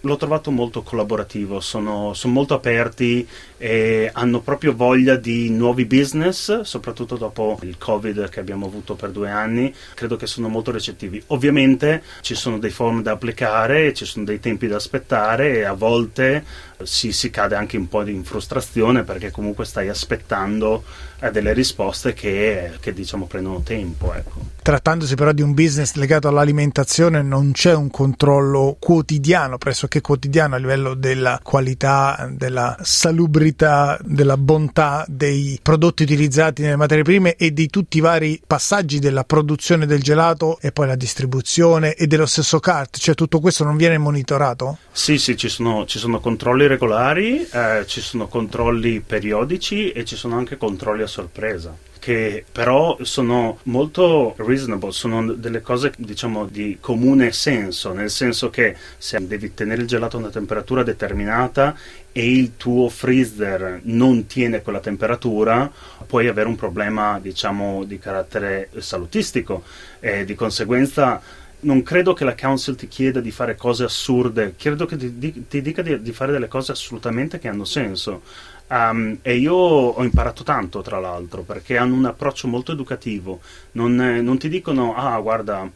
l'ho 0.00 0.16
trovato 0.16 0.50
molto 0.50 0.82
collaborativo, 0.82 1.60
sono, 1.60 2.14
sono, 2.14 2.32
molto 2.32 2.54
aperti 2.54 3.26
e 3.56 4.10
hanno 4.12 4.40
proprio 4.40 4.74
voglia 4.74 5.16
di 5.16 5.50
nuovi 5.50 5.84
business, 5.84 6.60
soprattutto 6.62 7.16
dopo 7.16 7.58
il 7.62 7.76
Covid 7.76 8.28
che 8.28 8.40
abbiamo 8.40 8.66
avuto 8.66 8.94
per 8.94 9.10
due 9.10 9.30
anni, 9.30 9.74
credo 9.94 10.16
che 10.16 10.26
sono 10.26 10.48
molto 10.48 10.70
recettivi. 10.70 11.22
Ovviamente 11.28 12.02
ci 12.22 12.34
sono 12.34 12.58
dei 12.58 12.70
form 12.70 13.02
da 13.02 13.12
applicare, 13.12 13.92
ci 13.92 14.04
sono 14.04 14.24
dei 14.24 14.40
tempi 14.40 14.66
da 14.66 14.76
aspettare 14.76 15.58
e 15.58 15.64
a 15.64 15.74
volte 15.74 16.44
si, 16.82 17.12
si 17.12 17.30
cade 17.30 17.54
anche 17.54 17.76
un 17.76 17.88
po' 17.88 18.06
in 18.06 18.24
frustrazione 18.24 19.02
perché 19.02 19.30
comunque 19.30 19.64
stai 19.64 19.88
aspettando 19.88 20.84
eh, 21.20 21.30
delle 21.30 21.52
risposte 21.52 22.12
che, 22.12 22.72
che, 22.80 22.92
diciamo 22.92 23.26
prendono 23.26 23.60
tempo. 23.60 24.12
Ecco. 24.14 24.40
Trattandosi 24.62 25.14
però 25.14 25.32
di 25.32 25.42
un 25.42 25.54
business 25.54 25.94
legato 25.94 26.28
all'alimentazione 26.28 27.22
non 27.22 27.52
c'è 27.52 27.74
un 27.74 27.90
controllo 27.90 28.76
quotidiano, 28.78 29.58
pressoché 29.90 30.00
quotidiano 30.00 30.54
a 30.54 30.58
livello 30.58 30.94
della 30.94 31.40
qualità, 31.42 32.30
della 32.32 32.76
salubrità, 32.80 33.98
della 34.02 34.36
bontà 34.36 35.04
dei 35.08 35.58
prodotti 35.60 36.04
utilizzati 36.04 36.62
nelle 36.62 36.76
materie 36.76 37.02
prime 37.02 37.34
e 37.34 37.52
di 37.52 37.68
tutti 37.68 37.98
i 37.98 38.00
vari 38.00 38.40
passaggi 38.46 39.00
della 39.00 39.24
produzione 39.24 39.86
del 39.86 40.00
gelato 40.00 40.58
e 40.60 40.70
poi 40.70 40.86
la 40.86 40.94
distribuzione 40.94 41.94
e 41.94 42.06
dello 42.06 42.26
stesso 42.26 42.60
cart, 42.60 42.98
cioè 42.98 43.16
tutto 43.16 43.40
questo 43.40 43.64
non 43.64 43.76
viene 43.76 43.98
monitorato? 43.98 44.78
Sì, 44.92 45.18
sì, 45.18 45.36
ci 45.36 45.48
sono, 45.48 45.84
ci 45.86 45.98
sono 45.98 46.20
controlli 46.20 46.68
regolari, 46.68 47.46
eh, 47.50 47.84
ci 47.86 48.00
sono 48.00 48.28
controlli 48.28 49.00
periodici 49.00 49.90
e 49.90 50.04
ci 50.04 50.14
sono 50.14 50.36
anche 50.36 50.56
controlli 50.56 51.02
a 51.02 51.08
sorpresa 51.08 51.76
che 52.00 52.44
però 52.50 52.96
sono 53.02 53.58
molto 53.64 54.34
reasonable, 54.38 54.90
sono 54.90 55.32
delle 55.32 55.60
cose 55.60 55.92
diciamo 55.96 56.46
di 56.46 56.78
comune 56.80 57.30
senso, 57.30 57.92
nel 57.92 58.10
senso 58.10 58.50
che 58.50 58.74
se 58.98 59.24
devi 59.24 59.54
tenere 59.54 59.82
il 59.82 59.86
gelato 59.86 60.16
a 60.16 60.20
una 60.20 60.30
temperatura 60.30 60.82
determinata 60.82 61.76
e 62.10 62.28
il 62.28 62.56
tuo 62.56 62.88
freezer 62.88 63.80
non 63.84 64.26
tiene 64.26 64.62
quella 64.62 64.80
temperatura, 64.80 65.70
puoi 66.06 66.26
avere 66.26 66.48
un 66.48 66.56
problema 66.56 67.20
diciamo 67.20 67.84
di 67.84 68.00
carattere 68.00 68.70
salutistico 68.78 69.62
e 70.00 70.24
di 70.24 70.34
conseguenza 70.34 71.22
non 71.60 71.82
credo 71.82 72.14
che 72.14 72.24
la 72.24 72.34
council 72.34 72.74
ti 72.74 72.88
chieda 72.88 73.20
di 73.20 73.30
fare 73.30 73.54
cose 73.54 73.84
assurde, 73.84 74.54
credo 74.56 74.86
che 74.86 74.96
ti, 74.96 75.46
ti 75.46 75.60
dica 75.60 75.82
di, 75.82 76.00
di, 76.00 76.12
fare 76.12 76.32
delle 76.32 76.48
cose 76.48 76.72
assolutamente 76.72 77.38
che 77.38 77.48
hanno 77.48 77.64
senso. 77.64 78.22
Um, 78.72 79.18
e 79.22 79.36
io 79.36 79.54
ho 79.54 80.02
imparato 80.04 80.44
tanto, 80.44 80.80
tra 80.80 81.00
l'altro, 81.00 81.42
perché 81.42 81.76
hanno 81.76 81.96
un 81.96 82.04
approccio 82.04 82.46
molto 82.46 82.70
educativo. 82.70 83.40
Non, 83.72 84.00
eh, 84.00 84.20
non 84.20 84.38
ti 84.38 84.48
dicono, 84.48 84.94
ah, 84.94 85.18
guarda, 85.18 85.68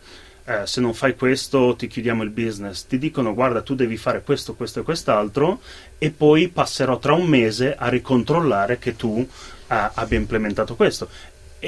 eh, 0.45 0.61
se 0.65 0.81
non 0.81 0.95
fai 0.95 1.17
questo 1.17 1.75
ti 1.75 1.89
chiudiamo 1.89 2.23
il 2.23 2.31
business. 2.31 2.87
Ti 2.87 2.97
dicono, 2.99 3.35
guarda, 3.35 3.63
tu 3.63 3.75
devi 3.75 3.97
fare 3.97 4.23
questo, 4.23 4.55
questo 4.55 4.81
e 4.81 4.83
quest'altro, 4.85 5.61
e 5.99 6.11
poi 6.11 6.49
passerò 6.49 6.99
tra 7.01 7.15
un 7.15 7.27
mese 7.27 7.75
a 7.75 7.89
ricontrollare 7.89 8.79
che 8.79 8.95
tu 8.95 9.09
uh, 9.09 9.27
abbia 9.67 10.19
implementato 10.19 10.77
questo. 10.77 11.09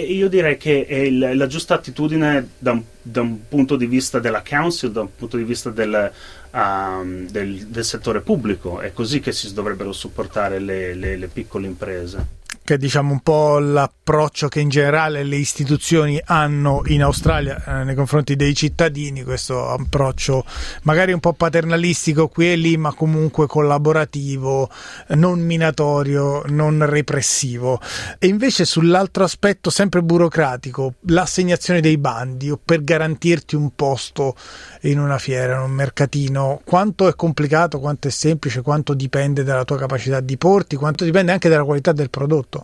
Io 0.01 0.29
direi 0.29 0.57
che 0.57 0.87
è 0.87 0.95
il, 0.95 1.37
la 1.37 1.47
giusta 1.47 1.75
attitudine 1.75 2.51
da 2.59 2.73
un, 2.73 2.83
da 3.01 3.21
un, 3.21 3.49
punto 3.49 3.77
di 3.77 3.87
vista 3.87 4.19
della 4.19 4.43
council, 4.47 4.93
da 4.93 5.01
un 5.03 5.15
punto 5.15 5.37
di 5.37 5.45
vista 5.45 5.71
del, 5.71 6.11
um, 6.53 7.29
del, 7.29 7.67
del 7.67 7.85
settore 7.85 8.21
pubblico. 8.21 8.81
È 8.81 8.93
così 8.93 9.21
che 9.21 9.33
si 9.33 9.53
dovrebbero 9.53 9.93
supportare 9.93 10.59
le, 10.59 10.95
le, 10.95 11.17
le 11.17 11.29
piccole 11.29 11.67
imprese 11.67 12.45
che 12.67 12.75
è 12.75 12.79
diciamo 12.79 13.13
un 13.13 13.21
po' 13.21 13.61
l'approccio 13.61 14.49
che 14.49 14.59
in 14.59 14.69
generale 14.69 15.23
le 15.23 15.37
istituzioni 15.37 16.21
hanno 16.25 16.83
in 16.87 17.03
Australia 17.03 17.63
eh, 17.65 17.85
nei 17.85 17.95
confronti 17.95 18.35
dei 18.35 18.55
cittadini, 18.55 19.23
questo 19.23 19.71
approccio 19.71 20.45
magari 20.83 21.13
un 21.13 21.21
po' 21.21 21.33
paternalistico 21.33 22.27
qui 22.27 22.51
e 22.51 22.57
lì, 22.57 22.77
ma 22.77 22.93
comunque 22.93 23.47
collaborativo, 23.47 24.69
non 25.11 25.41
minatorio, 25.41 26.43
non 26.49 26.85
repressivo. 26.85 27.81
E 28.19 28.27
invece 28.27 28.65
sull'altro 28.65 29.23
aspetto, 29.23 29.71
sempre 29.71 30.03
burocratico, 30.03 30.95
l'assegnazione 31.03 31.81
dei 31.81 31.99
bandi 31.99 32.51
o 32.51 32.59
per 32.63 32.83
garantirti 32.83 33.55
un 33.55 33.77
posto 33.77 34.35
in 34.83 34.99
una 34.99 35.19
fiera, 35.19 35.55
in 35.55 35.63
un 35.63 35.71
mercatino, 35.71 36.63
quanto 36.65 37.07
è 37.07 37.15
complicato, 37.15 37.79
quanto 37.79 38.09
è 38.09 38.11
semplice, 38.11 38.63
quanto 38.63 38.93
dipende 38.93 39.45
dalla 39.45 39.65
tua 39.65 39.79
capacità 39.79 40.19
di 40.19 40.37
porti, 40.37 40.75
quanto 40.75 41.05
dipende 41.05 41.31
anche 41.31 41.49
dalla 41.49 41.63
qualità 41.63 41.93
del 41.93 42.11
prodotto. 42.11 42.56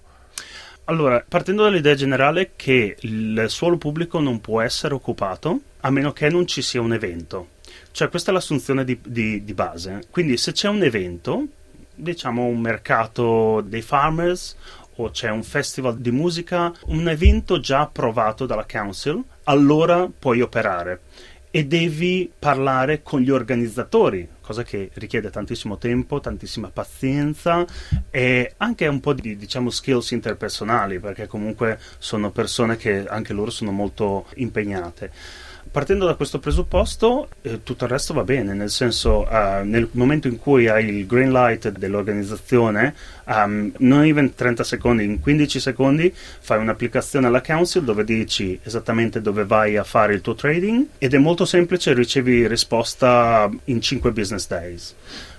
Allora, 0.87 1.25
partendo 1.27 1.63
dall'idea 1.63 1.95
generale 1.95 2.53
che 2.57 2.97
il 3.01 3.45
suolo 3.47 3.77
pubblico 3.77 4.19
non 4.19 4.41
può 4.41 4.61
essere 4.61 4.95
occupato 4.95 5.61
a 5.81 5.91
meno 5.91 6.13
che 6.13 6.29
non 6.29 6.47
ci 6.47 6.61
sia 6.61 6.81
un 6.81 6.93
evento. 6.93 7.49
Cioè, 7.93 8.09
questa 8.09 8.31
è 8.31 8.35
l'assunzione 8.35 8.85
di, 8.85 8.99
di, 9.01 9.45
di 9.45 9.55
base. 9.55 10.01
Quindi, 10.11 10.37
se 10.37 10.53
c'è 10.53 10.69
un 10.69 10.83
evento, 10.83 11.47
diciamo 11.95 12.45
un 12.45 12.59
mercato 12.59 13.61
dei 13.61 13.83
farmers 13.83 14.57
o 14.97 15.11
c'è 15.11 15.31
un 15.31 15.45
festival 15.45 15.99
di 15.99 16.11
musica, 16.11 16.73
un 16.87 17.09
evento 17.09 17.61
già 17.61 17.81
approvato 17.81 18.45
dalla 18.45 18.67
council, 18.69 19.23
allora 19.45 20.09
puoi 20.17 20.41
operare 20.41 21.01
e 21.51 21.65
devi 21.67 22.31
parlare 22.37 23.03
con 23.03 23.21
gli 23.21 23.31
organizzatori, 23.31 24.27
cosa 24.43 24.63
che 24.63 24.91
richiede 24.95 25.31
tantissimo 25.31 25.79
tempo, 25.79 26.21
tantissima 26.21 26.69
pazienza 26.71 27.65
e 28.11 28.53
anche 28.59 28.87
un 28.87 29.01
po' 29.01 29.15
di 29.15 29.37
diciamo 29.37 29.71
skills 29.71 30.11
interpersonali, 30.11 30.99
perché 30.99 31.27
comunque 31.27 31.79
sono 31.99 32.31
persone 32.31 32.77
che 32.77 33.07
anche 33.07 33.33
loro 33.33 33.51
sono 33.51 33.71
molto 33.71 34.27
impegnate 34.35 35.11
partendo 35.73 36.05
da 36.05 36.15
questo 36.15 36.39
presupposto, 36.39 37.29
eh, 37.41 37.63
tutto 37.63 37.85
il 37.85 37.91
resto 37.91 38.13
va 38.13 38.25
bene, 38.25 38.53
nel 38.53 38.69
senso, 38.69 39.27
uh, 39.27 39.65
nel 39.65 39.89
momento 39.93 40.29
in 40.29 40.39
cui 40.39 40.69
hai 40.69 40.87
il 40.87 41.07
green 41.07 41.33
light 41.33 41.71
dell'organizzazione, 41.71 42.95
um, 43.25 43.73
non 43.79 44.05
in 44.05 44.35
30 44.35 44.65
secondi, 44.65 45.05
in 45.05 45.19
15 45.19 45.59
secondi 45.59 46.13
fai 46.15 46.59
un'applicazione 46.61 47.27
alla 47.27 47.41
council 47.41 47.85
dove 47.85 48.05
dici 48.05 48.61
esattamente 48.63 49.23
dove 49.23 49.47
vai 49.47 49.79
a 49.79 49.83
fare 49.83 50.13
il 50.13 50.21
tuo 50.21 50.35
trading 50.35 50.87
ed 50.99 51.15
è 51.15 51.19
molto 51.19 51.47
semplice, 51.47 51.95
ricevi 51.95 52.47
risposta 52.47 53.51
in 53.65 53.81
5 53.81 54.13
business 54.13 54.47
days. 54.47 54.95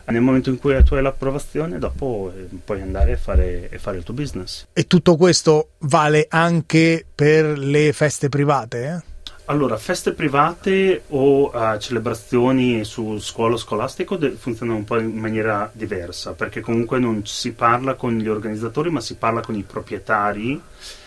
Nel 0.05 0.21
momento 0.21 0.49
in 0.49 0.57
cui 0.57 0.83
tu 0.83 0.95
hai 0.95 1.03
l'approvazione, 1.03 1.77
dopo 1.77 2.33
eh, 2.35 2.47
puoi 2.65 2.81
andare 2.81 3.13
a 3.13 3.17
fare, 3.17 3.69
a 3.71 3.77
fare 3.77 3.97
il 3.97 4.03
tuo 4.03 4.13
business. 4.15 4.65
E 4.73 4.85
tutto 4.87 5.15
questo 5.15 5.69
vale 5.79 6.25
anche 6.27 7.05
per 7.13 7.57
le 7.57 7.93
feste 7.93 8.29
private? 8.29 8.83
Eh? 8.83 9.11
Allora, 9.47 9.75
feste 9.75 10.13
private 10.13 11.03
o 11.09 11.51
uh, 11.53 11.77
celebrazioni 11.77 12.85
su 12.85 13.19
scuolo 13.19 13.57
scolastico 13.57 14.15
de- 14.15 14.31
funzionano 14.31 14.77
un 14.77 14.85
po' 14.85 14.97
in 14.97 15.17
maniera 15.17 15.69
diversa, 15.73 16.31
perché 16.31 16.61
comunque 16.61 16.97
non 16.97 17.25
si 17.25 17.51
parla 17.51 17.95
con 17.95 18.17
gli 18.17 18.29
organizzatori, 18.29 18.89
ma 18.89 19.01
si 19.01 19.17
parla 19.17 19.41
con 19.41 19.55
i 19.55 19.63
proprietari. 19.63 20.61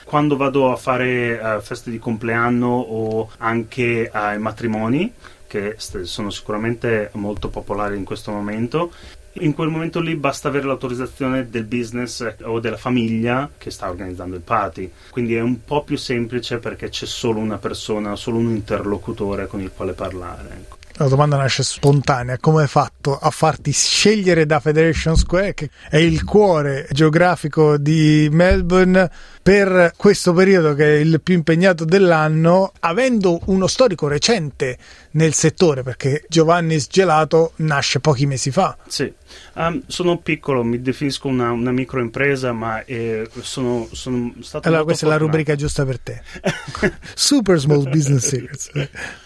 Quando 0.04 0.36
vado 0.36 0.70
a 0.70 0.76
fare 0.76 1.38
uh, 1.38 1.60
feste 1.62 1.90
di 1.90 1.98
compleanno 1.98 2.66
o 2.66 3.30
anche 3.38 4.10
ai 4.12 4.38
matrimoni, 4.38 5.14
che 5.46 5.76
sono 5.78 6.28
sicuramente 6.28 7.08
molto 7.14 7.48
popolari 7.48 7.96
in 7.96 8.04
questo 8.04 8.32
momento, 8.32 8.92
in 9.40 9.54
quel 9.54 9.68
momento 9.68 10.00
lì 10.00 10.14
basta 10.16 10.48
avere 10.48 10.66
l'autorizzazione 10.66 11.48
del 11.48 11.64
business 11.64 12.36
o 12.42 12.60
della 12.60 12.76
famiglia 12.76 13.50
che 13.56 13.70
sta 13.70 13.88
organizzando 13.88 14.36
il 14.36 14.42
party. 14.42 14.90
Quindi 15.10 15.34
è 15.34 15.40
un 15.40 15.64
po' 15.64 15.82
più 15.82 15.96
semplice 15.96 16.58
perché 16.58 16.88
c'è 16.88 17.06
solo 17.06 17.38
una 17.40 17.58
persona, 17.58 18.16
solo 18.16 18.38
un 18.38 18.50
interlocutore 18.50 19.46
con 19.46 19.60
il 19.60 19.72
quale 19.74 19.92
parlare. 19.92 20.48
Ecco. 20.52 20.76
La 20.98 21.08
domanda 21.08 21.36
nasce 21.36 21.62
spontanea, 21.62 22.38
come 22.38 22.62
hai 22.62 22.68
fatto 22.68 23.18
a 23.18 23.28
farti 23.28 23.70
scegliere 23.70 24.46
da 24.46 24.60
Federation 24.60 25.14
Square, 25.14 25.52
che 25.52 25.68
è 25.90 25.98
il 25.98 26.24
cuore 26.24 26.88
geografico 26.90 27.76
di 27.76 28.28
Melbourne, 28.32 29.10
per 29.46 29.92
questo 29.96 30.32
periodo 30.32 30.74
che 30.74 30.96
è 30.96 30.98
il 30.98 31.20
più 31.22 31.32
impegnato 31.34 31.84
dell'anno, 31.84 32.72
avendo 32.80 33.38
uno 33.44 33.68
storico 33.68 34.08
recente 34.08 34.76
nel 35.12 35.34
settore, 35.34 35.84
perché 35.84 36.24
Giovanni's 36.28 36.88
Gelato 36.88 37.52
nasce 37.58 38.00
pochi 38.00 38.26
mesi 38.26 38.50
fa. 38.50 38.76
Sì, 38.88 39.10
um, 39.54 39.82
sono 39.86 40.18
piccolo, 40.18 40.64
mi 40.64 40.82
definisco 40.82 41.28
una, 41.28 41.52
una 41.52 41.70
microimpresa, 41.70 42.50
ma 42.52 42.84
eh, 42.84 43.28
sono, 43.40 43.86
sono, 43.92 44.34
stato... 44.40 44.66
Allora 44.66 44.82
questa 44.82 45.06
fortunato. 45.06 45.06
è 45.06 45.28
la 45.28 45.38
rubrica 45.38 45.54
giusta 45.54 45.84
per 45.84 46.00
te. 46.00 46.22
Super 47.14 47.60
Small 47.60 47.88
Business 47.88 48.26
Secrets. 48.26 48.70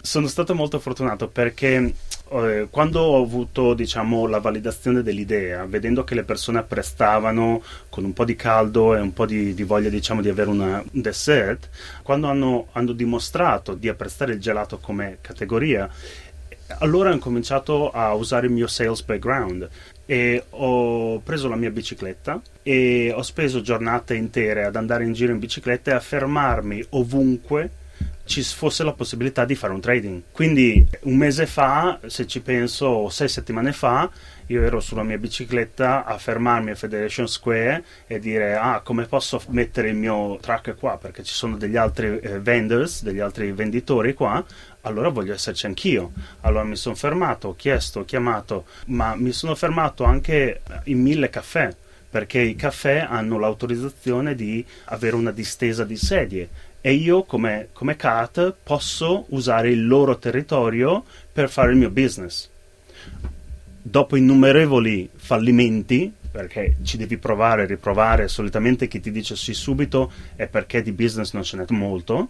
sono 0.01 0.27
stato 0.27 0.53
molto 0.53 0.79
fortunato 0.79 1.29
perché 1.29 1.93
eh, 2.33 2.67
quando 2.69 3.01
ho 3.01 3.21
avuto 3.21 3.73
diciamo, 3.73 4.25
la 4.25 4.39
validazione 4.39 5.03
dell'idea, 5.03 5.65
vedendo 5.65 6.05
che 6.05 6.15
le 6.15 6.23
persone 6.23 6.59
apprestavano 6.59 7.61
con 7.89 8.05
un 8.05 8.13
po' 8.13 8.23
di 8.23 8.37
caldo 8.37 8.95
e 8.95 9.01
un 9.01 9.11
po' 9.11 9.25
di, 9.25 9.53
di 9.53 9.63
voglia 9.63 9.89
diciamo, 10.11 10.21
di 10.21 10.29
avere 10.29 10.49
una, 10.49 10.83
un 10.91 11.01
dessert, 11.01 11.69
quando 12.03 12.27
hanno, 12.27 12.67
hanno 12.73 12.91
dimostrato 12.91 13.73
di 13.73 13.87
apprezzare 13.87 14.33
il 14.33 14.39
gelato 14.39 14.77
come 14.77 15.17
categoria, 15.21 15.89
allora 16.79 17.13
ho 17.13 17.17
cominciato 17.17 17.91
a 17.91 18.13
usare 18.13 18.47
il 18.47 18.53
mio 18.53 18.67
sales 18.67 19.01
background 19.03 19.67
e 20.05 20.43
ho 20.49 21.19
preso 21.19 21.49
la 21.49 21.55
mia 21.55 21.69
bicicletta 21.69 22.41
e 22.63 23.11
ho 23.13 23.21
speso 23.21 23.61
giornate 23.61 24.15
intere 24.15 24.63
ad 24.63 24.75
andare 24.75 25.03
in 25.03 25.13
giro 25.13 25.33
in 25.33 25.39
bicicletta 25.39 25.91
e 25.91 25.93
a 25.95 25.99
fermarmi 25.99 26.83
ovunque 26.89 27.71
ci 28.23 28.41
fosse 28.43 28.83
la 28.83 28.93
possibilità 28.93 29.43
di 29.43 29.55
fare 29.55 29.73
un 29.73 29.81
trading. 29.81 30.21
Quindi 30.31 30.87
un 31.01 31.17
mese 31.17 31.45
fa, 31.45 31.99
se 32.05 32.25
ci 32.27 32.39
penso, 32.39 33.09
sei 33.09 33.27
settimane 33.27 33.73
fa, 33.73 34.09
io 34.51 34.63
ero 34.63 34.81
sulla 34.81 35.03
mia 35.03 35.17
bicicletta 35.17 36.03
a 36.03 36.17
fermarmi 36.17 36.71
a 36.71 36.75
Federation 36.75 37.27
Square 37.27 37.83
e 38.05 38.19
dire 38.19 38.55
ah 38.55 38.81
come 38.81 39.05
posso 39.05 39.41
mettere 39.47 39.89
il 39.89 39.95
mio 39.95 40.37
truck 40.41 40.75
qua 40.77 40.97
perché 40.97 41.23
ci 41.23 41.33
sono 41.33 41.55
degli 41.55 41.77
altri 41.77 42.19
eh, 42.19 42.39
vendors, 42.39 43.01
degli 43.03 43.19
altri 43.19 43.51
venditori 43.53 44.13
qua, 44.13 44.43
allora 44.81 45.09
voglio 45.09 45.33
esserci 45.33 45.65
anch'io. 45.65 46.11
Allora 46.41 46.63
mi 46.63 46.75
sono 46.75 46.95
fermato, 46.95 47.49
ho 47.49 47.55
chiesto, 47.55 48.01
ho 48.01 48.05
chiamato, 48.05 48.65
ma 48.87 49.15
mi 49.15 49.31
sono 49.31 49.55
fermato 49.55 50.03
anche 50.03 50.61
in 50.85 51.01
mille 51.01 51.29
caffè 51.29 51.73
perché 52.09 52.41
i 52.41 52.55
caffè 52.55 53.05
hanno 53.07 53.39
l'autorizzazione 53.39 54.35
di 54.35 54.65
avere 54.85 55.15
una 55.15 55.31
distesa 55.31 55.85
di 55.85 55.95
sedie 55.95 56.49
e 56.81 56.91
io 56.91 57.23
come, 57.23 57.69
come 57.71 57.95
CAT 57.95 58.53
posso 58.63 59.25
usare 59.29 59.69
il 59.69 59.87
loro 59.87 60.17
territorio 60.17 61.05
per 61.31 61.49
fare 61.49 61.71
il 61.71 61.77
mio 61.77 61.89
business. 61.89 62.49
Dopo 63.81 64.15
innumerevoli 64.15 65.09
fallimenti, 65.15 66.13
perché 66.31 66.77
ci 66.83 66.97
devi 66.97 67.17
provare 67.17 67.63
e 67.63 67.65
riprovare, 67.65 68.27
solitamente 68.27 68.87
chi 68.87 68.99
ti 68.99 69.11
dice 69.11 69.35
sì 69.35 69.53
subito 69.53 70.11
è 70.35 70.47
perché 70.47 70.81
di 70.81 70.91
business 70.91 71.33
non 71.33 71.43
ce 71.43 71.57
n'è 71.57 71.65
molto, 71.69 72.29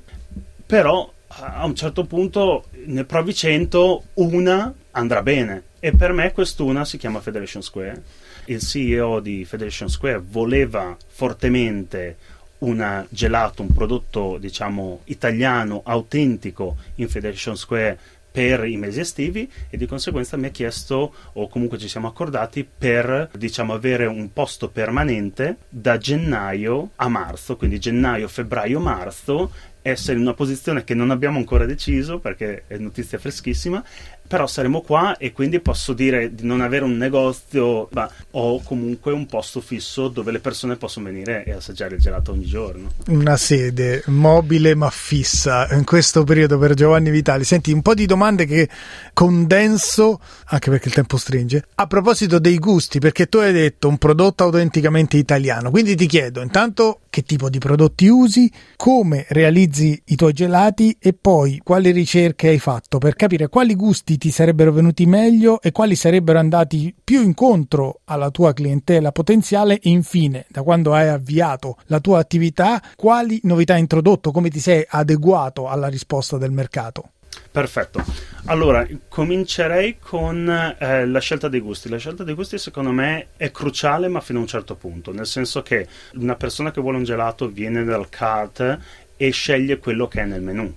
però 0.65 1.12
a 1.27 1.65
un 1.65 1.75
certo 1.75 2.05
punto 2.05 2.65
ne 2.86 3.03
provi 3.05 3.34
100, 3.34 4.03
una 4.15 4.74
andrà 4.91 5.22
bene 5.22 5.63
e 5.79 5.93
per 5.93 6.13
me 6.13 6.31
quest'una 6.31 6.84
si 6.86 6.98
chiama 6.98 7.22
Federation 7.22 7.62
Square. 7.62 8.03
Il 8.46 8.60
CEO 8.60 9.20
di 9.20 9.46
Federation 9.46 9.89
Square 9.89 10.24
voleva 10.25 10.96
fortemente 11.08 12.17
un 12.60 13.05
gelato, 13.10 13.62
un 13.62 13.74
prodotto 13.74 14.38
diciamo 14.39 15.01
italiano, 15.05 15.81
autentico 15.84 16.77
in 16.96 17.10
Federation 17.10 17.55
Square 17.55 17.98
per 18.31 18.65
i 18.65 18.77
mesi 18.77 19.01
estivi 19.01 19.50
e 19.69 19.77
di 19.77 19.85
conseguenza 19.85 20.38
mi 20.38 20.47
ha 20.47 20.51
chiesto 20.51 21.13
o 21.33 21.47
comunque 21.47 21.77
ci 21.77 21.89
siamo 21.89 22.07
accordati 22.07 22.65
per 22.65 23.29
diciamo 23.38 23.73
avere 23.73 24.05
un 24.05 24.31
posto 24.31 24.69
permanente 24.69 25.57
da 25.67 25.97
gennaio 25.97 26.91
a 26.95 27.09
marzo, 27.09 27.57
quindi 27.57 27.79
gennaio, 27.79 28.27
febbraio, 28.27 28.79
marzo 28.79 29.51
essere 29.83 30.17
in 30.17 30.23
una 30.23 30.35
posizione 30.35 30.83
che 30.83 30.93
non 30.93 31.09
abbiamo 31.09 31.39
ancora 31.39 31.65
deciso 31.65 32.19
perché 32.19 32.63
è 32.67 32.77
notizia 32.77 33.17
freschissima 33.17 33.83
però 34.31 34.47
saremo 34.47 34.79
qua 34.79 35.17
e 35.17 35.33
quindi 35.33 35.59
posso 35.59 35.91
dire 35.91 36.33
di 36.33 36.45
non 36.45 36.61
avere 36.61 36.85
un 36.85 36.95
negozio, 36.95 37.89
ma 37.91 38.09
ho 38.31 38.61
comunque 38.63 39.11
un 39.11 39.25
posto 39.25 39.59
fisso 39.59 40.07
dove 40.07 40.31
le 40.31 40.39
persone 40.39 40.77
possono 40.77 41.07
venire 41.07 41.43
e 41.43 41.51
assaggiare 41.51 41.95
il 41.95 42.01
gelato 42.01 42.31
ogni 42.31 42.45
giorno. 42.45 42.91
Una 43.07 43.35
sede 43.35 44.03
mobile 44.05 44.73
ma 44.73 44.89
fissa 44.89 45.67
in 45.73 45.83
questo 45.83 46.23
periodo 46.23 46.57
per 46.57 46.75
Giovanni 46.75 47.09
Vitali. 47.09 47.43
Senti, 47.43 47.73
un 47.73 47.81
po' 47.81 47.93
di 47.93 48.05
domande 48.05 48.45
che 48.45 48.69
condenso, 49.11 50.21
anche 50.45 50.69
perché 50.69 50.88
il 50.88 50.93
tempo 50.93 51.17
stringe. 51.17 51.65
A 51.75 51.88
proposito 51.88 52.39
dei 52.39 52.57
gusti, 52.57 53.00
perché 53.00 53.27
tu 53.27 53.39
hai 53.39 53.51
detto 53.51 53.89
un 53.89 53.97
prodotto 53.97 54.45
autenticamente 54.45 55.17
italiano, 55.17 55.71
quindi 55.71 55.93
ti 55.95 56.05
chiedo 56.05 56.41
intanto 56.41 57.01
che 57.09 57.23
tipo 57.23 57.50
di 57.50 57.57
prodotti 57.57 58.07
usi, 58.07 58.50
come 58.77 59.25
realizzi 59.27 60.01
i 60.05 60.15
tuoi 60.15 60.31
gelati 60.31 60.95
e 60.97 61.11
poi 61.11 61.59
quali 61.61 61.91
ricerche 61.91 62.47
hai 62.47 62.59
fatto 62.59 62.97
per 62.97 63.15
capire 63.15 63.50
quali 63.50 63.75
gusti 63.75 64.17
ti 64.21 64.29
sarebbero 64.29 64.71
venuti 64.71 65.07
meglio 65.07 65.59
e 65.63 65.71
quali 65.71 65.95
sarebbero 65.95 66.37
andati 66.37 66.93
più 67.03 67.23
incontro 67.23 68.01
alla 68.03 68.29
tua 68.29 68.53
clientela 68.53 69.11
potenziale 69.11 69.79
e 69.79 69.89
infine, 69.89 70.45
da 70.47 70.61
quando 70.61 70.93
hai 70.93 71.07
avviato 71.07 71.77
la 71.85 71.99
tua 71.99 72.19
attività, 72.19 72.79
quali 72.96 73.39
novità 73.46 73.74
hai 73.74 73.79
introdotto, 73.79 74.29
come 74.29 74.50
ti 74.50 74.59
sei 74.59 74.85
adeguato 74.87 75.67
alla 75.67 75.87
risposta 75.87 76.37
del 76.37 76.51
mercato. 76.51 77.13
Perfetto. 77.50 78.03
Allora, 78.46 78.87
comincerei 79.09 79.98
con 79.98 80.48
eh, 80.77 81.07
la 81.07 81.19
scelta 81.19 81.48
dei 81.48 81.59
gusti. 81.59 81.89
La 81.89 81.98
scelta 81.98 82.24
dei 82.24 82.35
gusti 82.35 82.59
secondo 82.59 82.91
me 82.91 83.29
è 83.37 83.50
cruciale 83.50 84.07
ma 84.07 84.22
fino 84.22 84.37
a 84.37 84.43
un 84.43 84.48
certo 84.48 84.75
punto, 84.75 85.11
nel 85.11 85.25
senso 85.25 85.63
che 85.63 85.87
una 86.13 86.35
persona 86.35 86.69
che 86.69 86.79
vuole 86.79 86.98
un 86.98 87.03
gelato 87.05 87.48
viene 87.48 87.83
dal 87.83 88.07
cart 88.07 88.77
e 89.17 89.29
sceglie 89.31 89.79
quello 89.79 90.07
che 90.07 90.22
è 90.22 90.25
nel 90.25 90.43
menù 90.43 90.72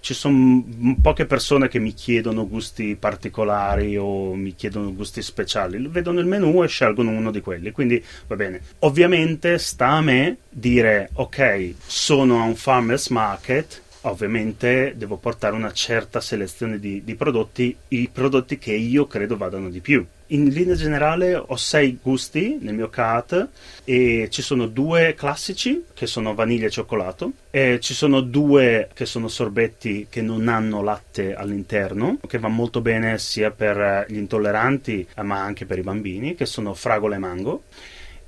ci 0.00 0.14
sono 0.14 0.64
poche 1.00 1.26
persone 1.26 1.68
che 1.68 1.78
mi 1.78 1.92
chiedono 1.92 2.48
gusti 2.48 2.96
particolari 2.96 3.96
o 3.96 4.34
mi 4.34 4.54
chiedono 4.54 4.94
gusti 4.94 5.22
speciali, 5.22 5.84
vedono 5.88 6.20
il 6.20 6.26
menu 6.26 6.62
e 6.62 6.68
scelgono 6.68 7.10
uno 7.10 7.30
di 7.30 7.40
quelli, 7.40 7.70
quindi 7.70 8.02
va 8.26 8.36
bene. 8.36 8.60
Ovviamente 8.80 9.58
sta 9.58 9.88
a 9.88 10.00
me 10.00 10.38
dire 10.48 11.10
ok, 11.14 11.74
sono 11.86 12.40
a 12.40 12.44
un 12.44 12.54
farmers 12.54 13.08
market, 13.08 13.82
ovviamente 14.02 14.94
devo 14.96 15.16
portare 15.16 15.54
una 15.54 15.72
certa 15.72 16.20
selezione 16.20 16.78
di, 16.78 17.02
di 17.04 17.14
prodotti, 17.14 17.76
i 17.88 18.08
prodotti 18.12 18.58
che 18.58 18.72
io 18.72 19.06
credo 19.06 19.36
vadano 19.36 19.68
di 19.68 19.80
più 19.80 20.06
in 20.28 20.48
linea 20.48 20.74
generale 20.74 21.34
ho 21.34 21.56
sei 21.56 21.98
gusti 22.02 22.58
nel 22.60 22.74
mio 22.74 22.88
cat 22.88 23.48
e 23.84 24.28
ci 24.30 24.42
sono 24.42 24.66
due 24.66 25.14
classici 25.14 25.84
che 25.94 26.06
sono 26.06 26.34
vaniglia 26.34 26.66
e 26.66 26.70
cioccolato 26.70 27.32
e 27.50 27.78
ci 27.80 27.94
sono 27.94 28.20
due 28.20 28.88
che 28.92 29.06
sono 29.06 29.28
sorbetti 29.28 30.06
che 30.10 30.20
non 30.20 30.48
hanno 30.48 30.82
latte 30.82 31.34
all'interno 31.34 32.18
che 32.26 32.38
va 32.38 32.48
molto 32.48 32.80
bene 32.80 33.18
sia 33.18 33.50
per 33.50 34.06
gli 34.08 34.16
intolleranti 34.16 35.06
ma 35.22 35.42
anche 35.42 35.64
per 35.64 35.78
i 35.78 35.82
bambini 35.82 36.34
che 36.34 36.46
sono 36.46 36.74
fragola 36.74 37.16
e 37.16 37.18
mango 37.18 37.62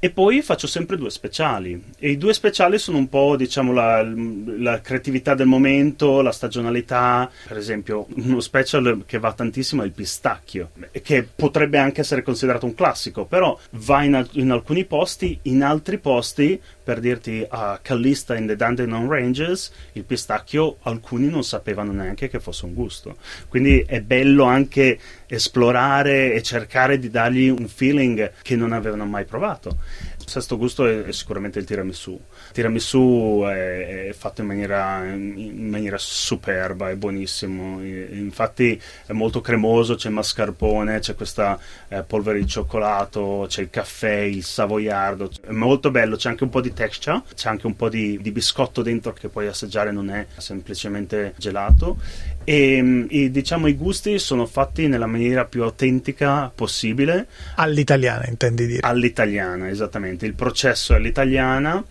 e 0.02 0.08
poi 0.08 0.40
faccio 0.40 0.66
sempre 0.66 0.96
due 0.96 1.10
speciali. 1.10 1.80
E 1.98 2.10
i 2.10 2.16
due 2.16 2.32
speciali 2.32 2.78
sono 2.78 2.96
un 2.96 3.10
po', 3.10 3.36
diciamo, 3.36 3.70
la, 3.70 4.02
la, 4.02 4.80
creatività 4.80 5.34
del 5.34 5.46
momento, 5.46 6.22
la 6.22 6.32
stagionalità. 6.32 7.30
Per 7.46 7.58
esempio, 7.58 8.06
uno 8.14 8.40
special 8.40 9.04
che 9.04 9.18
va 9.18 9.34
tantissimo 9.34 9.82
è 9.82 9.84
il 9.84 9.92
pistacchio, 9.92 10.70
che 11.02 11.28
potrebbe 11.32 11.76
anche 11.76 12.00
essere 12.00 12.22
considerato 12.22 12.64
un 12.64 12.74
classico, 12.74 13.26
però 13.26 13.56
va 13.72 14.02
in, 14.02 14.26
in 14.32 14.50
alcuni 14.50 14.86
posti, 14.86 15.38
in 15.42 15.62
altri 15.62 15.98
posti, 15.98 16.58
per 16.82 16.98
dirti 16.98 17.46
a 17.48 17.78
Callista 17.82 18.36
in 18.36 18.46
the 18.46 18.56
Dandenong 18.56 19.08
Ranges, 19.08 19.70
il 19.92 20.04
pistacchio 20.04 20.78
alcuni 20.82 21.28
non 21.28 21.44
sapevano 21.44 21.92
neanche 21.92 22.28
che 22.28 22.40
fosse 22.40 22.64
un 22.64 22.72
gusto. 22.72 23.16
Quindi 23.48 23.84
è 23.86 24.00
bello 24.00 24.44
anche 24.44 24.98
esplorare 25.34 26.34
e 26.34 26.42
cercare 26.42 26.98
di 26.98 27.10
dargli 27.10 27.48
un 27.48 27.68
feeling 27.68 28.32
che 28.42 28.56
non 28.56 28.72
avevano 28.72 29.06
mai 29.06 29.24
provato. 29.24 29.78
Il 30.18 30.28
sesto 30.28 30.56
gusto 30.56 30.86
è, 30.86 31.02
è 31.02 31.12
sicuramente 31.12 31.58
il 31.58 31.64
tiramisù. 31.64 32.20
Tiramisù 32.52 33.42
è, 33.46 34.08
è 34.08 34.12
fatto 34.12 34.40
in 34.40 34.46
maniera, 34.46 35.04
in 35.04 35.68
maniera, 35.68 35.96
superba, 35.98 36.90
è 36.90 36.96
buonissimo. 36.96 37.82
Infatti 37.82 38.80
è 39.06 39.12
molto 39.12 39.40
cremoso, 39.40 39.94
c'è 39.94 40.08
il 40.08 40.14
mascarpone, 40.14 40.98
c'è 40.98 41.14
questa 41.14 41.58
eh, 41.88 42.02
polvere 42.02 42.38
di 42.38 42.46
cioccolato, 42.46 43.46
c'è 43.48 43.62
il 43.62 43.70
caffè, 43.70 44.18
il 44.20 44.44
savoiardo. 44.44 45.30
È 45.46 45.52
molto 45.52 45.90
bello, 45.90 46.16
c'è 46.16 46.28
anche 46.28 46.44
un 46.44 46.50
po' 46.50 46.60
di 46.60 46.72
texture, 46.72 47.22
c'è 47.34 47.48
anche 47.48 47.66
un 47.66 47.76
po' 47.76 47.88
di, 47.88 48.18
di 48.20 48.30
biscotto 48.30 48.82
dentro 48.82 49.12
che 49.12 49.28
puoi 49.28 49.46
assaggiare, 49.46 49.92
non 49.92 50.10
è 50.10 50.26
semplicemente 50.36 51.34
gelato. 51.36 51.98
E, 52.44 53.06
e 53.08 53.30
diciamo 53.30 53.66
i 53.66 53.74
gusti 53.74 54.18
sono 54.18 54.46
fatti 54.46 54.88
nella 54.88 55.06
maniera 55.06 55.44
più 55.44 55.62
autentica 55.62 56.50
possibile. 56.52 57.26
All'italiana, 57.56 58.26
intendi 58.26 58.66
dire? 58.66 58.80
All'italiana, 58.82 59.68
esattamente, 59.68 60.26
il 60.26 60.34
processo 60.34 60.92
è 60.92 60.96
all'italiana. 60.96 61.84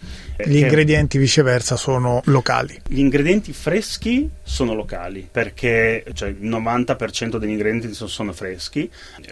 Gli 0.46 0.58
ingredienti 0.58 1.18
viceversa 1.18 1.76
sono 1.76 2.22
locali. 2.26 2.82
Gli 2.88 3.00
ingredienti 3.00 3.52
freschi 3.52 4.30
sono 4.42 4.74
locali 4.74 5.28
perché 5.30 6.06
cioè, 6.14 6.30
il 6.30 6.48
90% 6.50 7.38
degli 7.38 7.50
ingredienti 7.50 7.94
sono, 7.94 8.32
freschi. 8.32 8.90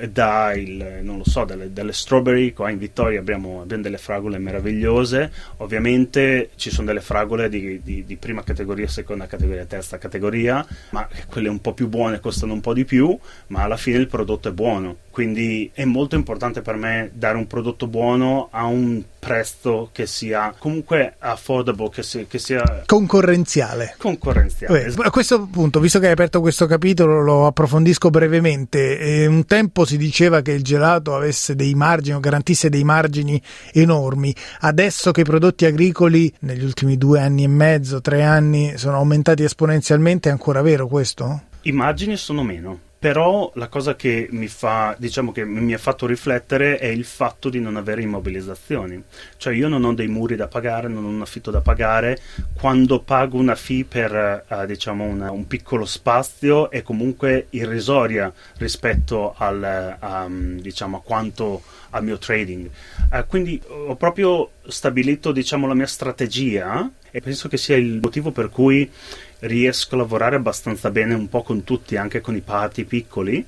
Da 0.10 0.54
il, 0.54 1.00
non 1.02 1.18
lo 1.18 1.24
so, 1.24 1.46
dalle, 1.46 1.72
dalle 1.72 1.94
strawberry, 1.94 2.52
qua 2.52 2.70
in 2.70 2.78
Vittoria 2.78 3.20
abbiamo, 3.20 3.62
abbiamo, 3.62 3.82
delle 3.82 3.98
fragole 3.98 4.38
meravigliose. 4.38 5.32
Ovviamente 5.58 6.50
ci 6.56 6.70
sono 6.70 6.88
delle 6.88 7.02
fragole 7.02 7.48
di, 7.48 7.82
di, 7.82 8.04
di, 8.06 8.16
prima 8.18 8.44
categoria, 8.44 8.88
seconda 8.88 9.28
categoria, 9.28 9.66
terza 9.66 9.98
categoria, 9.98 10.66
ma 10.90 11.08
quelle 11.28 11.48
un 11.48 11.62
po' 11.62 11.74
più 11.74 11.88
buone 11.88 12.20
costano 12.20 12.54
un 12.54 12.62
po' 12.62 12.74
di 12.74 12.84
più, 12.84 13.18
ma 13.48 13.64
alla 13.64 13.78
fine 13.78 13.98
il 13.98 14.08
prodotto 14.08 14.50
è 14.50 14.52
buono. 14.52 14.98
Quindi 15.18 15.72
è 15.74 15.84
molto 15.84 16.16
importante 16.16 16.62
per 16.62 16.76
me 16.76 17.10
dare 17.12 17.38
un 17.38 17.48
prodotto 17.48 17.88
buono 17.88 18.50
a 18.52 18.66
un 18.66 19.02
prezzo 19.18 19.90
che 19.92 20.06
sia 20.06 20.54
comunque 20.56 21.16
affordable, 21.18 21.90
che, 21.90 22.04
si, 22.04 22.28
che 22.30 22.38
sia 22.38 22.84
concorrenziale. 22.86 23.96
concorrenziale. 23.98 24.92
Beh, 24.92 25.06
a 25.06 25.10
questo 25.10 25.48
punto, 25.48 25.80
visto 25.80 25.98
che 25.98 26.06
hai 26.06 26.12
aperto 26.12 26.40
questo 26.40 26.68
capitolo, 26.68 27.24
lo 27.24 27.48
approfondisco 27.48 28.12
brevemente. 28.12 29.00
Eh, 29.00 29.26
un 29.26 29.48
tempo 29.48 29.86
si 29.86 29.98
diceva 29.98 30.42
che 30.42 30.52
il 30.52 30.62
gelato 30.62 31.16
avesse 31.16 31.56
dei 31.56 31.74
margini 31.74 32.16
o 32.16 32.20
garantisse 32.20 32.70
dei 32.70 32.84
margini 32.84 33.42
enormi. 33.74 34.36
Adesso 34.60 35.10
che 35.10 35.22
i 35.22 35.24
prodotti 35.24 35.66
agricoli 35.66 36.32
negli 36.42 36.64
ultimi 36.64 36.96
due 36.96 37.22
anni 37.22 37.44
e 37.44 37.48
mezzo, 37.48 38.02
tre 38.02 38.22
anni, 38.22 38.78
sono 38.78 38.98
aumentati 38.98 39.42
esponenzialmente, 39.42 40.30
è 40.30 40.32
ancora 40.32 40.62
vero 40.62 40.86
questo? 40.86 41.42
I 41.62 41.72
margini 41.72 42.18
sono 42.18 42.44
meno 42.44 42.86
però 43.08 43.50
la 43.56 43.70
cosa 43.70 43.96
che 43.96 44.28
mi 44.32 44.50
fa, 44.50 44.94
diciamo 45.00 45.32
che 45.32 45.46
mi 45.46 45.74
ha 45.74 45.78
fatto 45.78 46.06
riflettere 46.06 46.78
è 46.78 46.88
il 46.88 47.06
fatto 47.06 47.48
di 47.48 47.62
non 47.62 47.78
avere 47.78 48.02
immobilizzazioni. 48.02 49.02
Cioè 49.38 49.54
io 49.54 49.70
non 49.70 49.86
ho 49.86 49.94
dei 49.94 50.10
muri 50.10 50.36
da 50.36 50.50
pagare, 50.50 50.90
non 50.90 51.06
ho 51.06 51.08
un 51.08 51.22
affitto 51.22 51.50
da 51.50 51.62
pagare, 51.62 52.20
quando 52.54 53.00
pago 53.00 53.38
una 53.38 53.56
fee 53.56 53.86
per 53.86 54.44
uh, 54.50 54.66
diciamo 54.66 55.06
una, 55.06 55.32
un 55.32 55.48
piccolo 55.48 55.86
spazio 55.86 56.70
è 56.70 56.82
comunque 56.82 57.48
irrisoria 57.52 58.30
rispetto 58.58 59.34
al, 59.38 59.98
um, 60.02 60.60
diciamo, 60.60 60.98
a 60.98 61.02
quanto 61.02 61.62
al 61.92 62.04
mio 62.04 62.18
trading. 62.18 62.70
Uh, 63.10 63.26
quindi 63.26 63.62
ho 63.66 63.96
proprio 63.96 64.52
stabilito 64.68 65.32
diciamo, 65.32 65.66
la 65.66 65.76
mia 65.76 65.88
strategia 65.88 66.92
e 67.10 67.22
penso 67.22 67.48
che 67.48 67.56
sia 67.56 67.78
il 67.78 68.00
motivo 68.02 68.32
per 68.32 68.50
cui 68.50 68.92
riesco 69.40 69.96
a 69.96 70.00
lavorare 70.00 70.36
abbastanza 70.36 70.90
bene 70.90 71.14
un 71.14 71.30
po' 71.30 71.44
con 71.44 71.64
tutti, 71.64 71.96
anche 71.96 72.22
con 72.22 72.36
i 72.36 72.42
party 72.42 72.84
piccoli, 72.84 73.46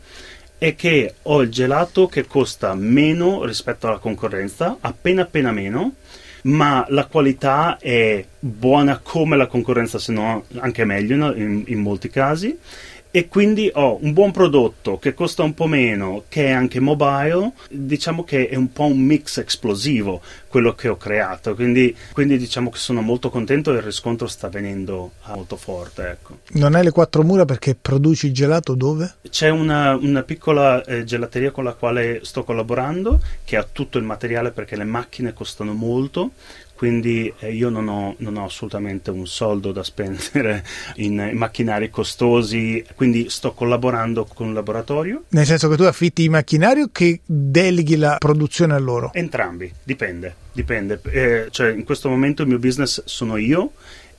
è 0.58 0.75
che 0.75 1.15
ho 1.23 1.41
il 1.41 1.49
gelato 1.49 2.08
che 2.08 2.28
costa 2.28 2.73
meno 2.75 3.45
rispetto 3.45 3.88
alla 3.88 3.97
concorrenza, 3.97 4.78
appena 4.82 5.23
appena 5.23 5.52
meno, 5.52 5.93
ma 6.43 6.86
la 6.89 7.06
qualità 7.06 7.78
è 7.78 8.25
buona 8.39 8.99
come 9.02 9.38
la 9.38 9.47
concorrenza, 9.47 9.99
se 9.99 10.12
no 10.12 10.45
anche 10.58 10.86
meglio 10.86 11.34
in, 11.34 11.63
in 11.67 11.80
molti 11.80 12.10
casi 12.10 12.58
e 13.12 13.28
quindi 13.28 13.71
ho 13.73 13.97
un 14.02 14.13
buon 14.13 14.32
prodotto 14.32 14.99
che 14.99 15.15
costa 15.15 15.41
un 15.41 15.56
po' 15.56 15.65
meno, 15.65 16.25
che 16.30 16.45
è 16.45 16.52
anche 16.52 16.80
mobile, 16.80 17.54
diciamo 17.69 18.23
che 18.23 18.47
è 18.49 18.56
un 18.56 18.71
po' 18.71 18.86
un 18.86 18.99
mix 18.99 19.38
esplosivo 19.38 20.21
quello 20.49 20.73
che 20.73 20.89
ho 20.89 20.97
creato, 20.97 21.55
quindi, 21.55 21.95
quindi 22.12 22.38
diciamo 22.38 22.69
che 22.69 22.77
sono 22.77 23.01
molto 23.01 23.29
contento 23.29 23.71
e 23.71 23.77
il 23.77 23.81
riscontro 23.81 24.27
sta 24.27 24.49
venendo 24.49 25.12
molto 25.27 25.55
forte. 25.55 26.09
Ecco. 26.09 26.39
Non 26.53 26.75
hai 26.75 26.83
le 26.83 26.91
quattro 26.91 27.23
mura 27.23 27.45
perché 27.45 27.75
produci 27.75 28.31
gelato 28.33 28.73
dove? 28.73 29.15
C'è 29.29 29.49
una, 29.49 29.95
una 29.95 30.23
piccola 30.23 30.83
eh, 30.83 31.03
gelateria 31.03 31.51
con 31.51 31.63
la 31.63 31.73
quale 31.73 32.21
sto 32.23 32.43
collaborando 32.43 33.21
che 33.45 33.55
ha 33.55 33.67
tutto 33.69 33.97
il 33.97 34.03
materiale 34.03 34.51
perché 34.51 34.75
le 34.75 34.83
macchine 34.83 35.33
costano 35.33 35.73
molto, 35.73 36.31
quindi 36.79 37.29
eh, 37.39 37.51
io 37.51 37.67
non 37.67 37.89
ho, 37.89 38.15
non 38.19 38.38
ho, 38.38 38.45
assolutamente 38.45 39.12
un 39.12 39.27
soldo 39.27 39.73
da 39.73 39.83
spendere 39.83 40.63
in, 40.95 41.19
in, 41.29 41.38
macchinari 41.38 41.89
costosi, 41.89 42.81
quindi 42.95 43.29
sto 43.29 43.51
collaborando 43.51 44.23
con 44.23 44.47
un 44.47 44.53
laboratorio. 44.53 45.23
Nel 45.31 45.45
senso 45.45 45.67
che 45.67 45.75
tu 45.75 45.83
affitti 45.83 46.23
i 46.23 46.29
macchinari 46.29 46.79
o 46.79 46.89
che 46.89 47.19
deleghi 47.25 47.97
la 47.97 48.15
produzione 48.17 48.75
a 48.75 48.79
loro? 48.79 49.12
Entrambi, 49.12 49.69
dipende, 49.83 50.33
dipende. 50.51 50.99
Eh, 51.03 51.47
cioè 51.51 51.71
in 51.71 51.83
questo 51.83 52.09
momento 52.09 52.41
il 52.41 52.47
mio 52.47 52.59
business 52.59 53.03
sono 53.05 53.38
io 53.38 53.71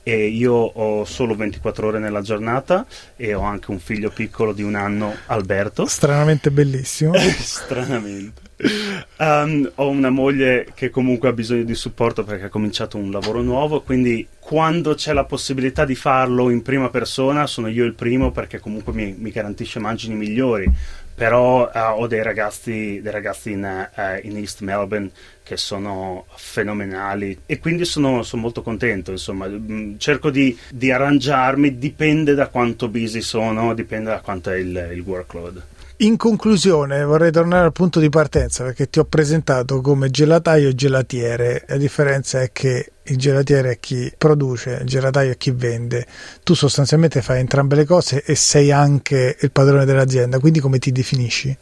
e 0.02 0.26
io 0.26 0.52
ho 0.52 1.04
solo 1.04 1.34
24 1.34 1.86
ore 1.86 1.98
nella 1.98 2.22
giornata 2.22 2.86
e 3.16 3.34
ho 3.34 3.42
anche 3.42 3.70
un 3.70 3.78
figlio 3.78 4.10
piccolo 4.10 4.52
di 4.52 4.62
un 4.62 4.74
anno, 4.74 5.14
Alberto. 5.26 5.86
Stranamente 5.86 6.50
bellissimo. 6.50 7.12
Stranamente. 7.18 8.48
Um, 9.16 9.70
ho 9.76 9.88
una 9.88 10.10
moglie 10.10 10.66
che 10.74 10.90
comunque 10.90 11.28
ha 11.28 11.32
bisogno 11.32 11.62
di 11.62 11.74
supporto 11.74 12.24
perché 12.24 12.46
ha 12.46 12.48
cominciato 12.50 12.98
un 12.98 13.10
lavoro 13.10 13.40
nuovo, 13.40 13.80
quindi 13.80 14.26
quando 14.38 14.94
c'è 14.94 15.12
la 15.14 15.24
possibilità 15.24 15.84
di 15.84 15.94
farlo 15.94 16.50
in 16.50 16.60
prima 16.60 16.90
persona 16.90 17.46
sono 17.46 17.68
io 17.68 17.84
il 17.84 17.94
primo 17.94 18.32
perché 18.32 18.58
comunque 18.58 18.92
mi, 18.92 19.14
mi 19.16 19.30
garantisce 19.30 19.78
margini 19.78 20.14
migliori. 20.14 20.70
Però 21.20 21.70
uh, 21.70 22.00
ho 22.00 22.06
dei 22.06 22.22
ragazzi, 22.22 22.98
dei 23.02 23.12
ragazzi 23.12 23.50
in, 23.50 23.62
uh, 23.62 24.26
in, 24.26 24.38
East 24.38 24.62
Melbourne 24.62 25.10
che 25.42 25.58
sono 25.58 26.24
fenomenali 26.34 27.40
e 27.44 27.58
quindi 27.58 27.84
sono, 27.84 28.22
sono 28.22 28.40
molto 28.40 28.62
contento. 28.62 29.10
Insomma, 29.10 29.46
mm, 29.46 29.98
cerco 29.98 30.30
di, 30.30 30.58
di, 30.70 30.90
arrangiarmi, 30.90 31.76
dipende 31.76 32.32
da 32.32 32.48
quanto 32.48 32.88
busy 32.88 33.20
sono, 33.20 33.74
dipende 33.74 34.08
da 34.08 34.20
quanto 34.20 34.48
è 34.48 34.56
il, 34.56 34.92
il 34.94 35.00
workload. 35.00 35.62
In 36.02 36.16
conclusione, 36.16 37.04
vorrei 37.04 37.30
tornare 37.30 37.66
al 37.66 37.72
punto 37.72 38.00
di 38.00 38.08
partenza 38.08 38.64
perché 38.64 38.88
ti 38.88 38.98
ho 38.98 39.04
presentato 39.04 39.82
come 39.82 40.08
gelataio 40.08 40.70
e 40.70 40.74
gelatiere. 40.74 41.66
La 41.68 41.76
differenza 41.76 42.40
è 42.40 42.52
che 42.52 42.92
il 43.02 43.18
gelatiere 43.18 43.72
è 43.72 43.80
chi 43.80 44.10
produce, 44.16 44.78
il 44.80 44.86
gelataio 44.86 45.32
è 45.32 45.36
chi 45.36 45.50
vende. 45.50 46.06
Tu 46.42 46.54
sostanzialmente 46.54 47.20
fai 47.20 47.40
entrambe 47.40 47.76
le 47.76 47.84
cose 47.84 48.22
e 48.24 48.34
sei 48.34 48.72
anche 48.72 49.36
il 49.38 49.50
padrone 49.50 49.84
dell'azienda, 49.84 50.38
quindi 50.38 50.60
come 50.60 50.78
ti 50.78 50.90
definisci? 50.90 51.54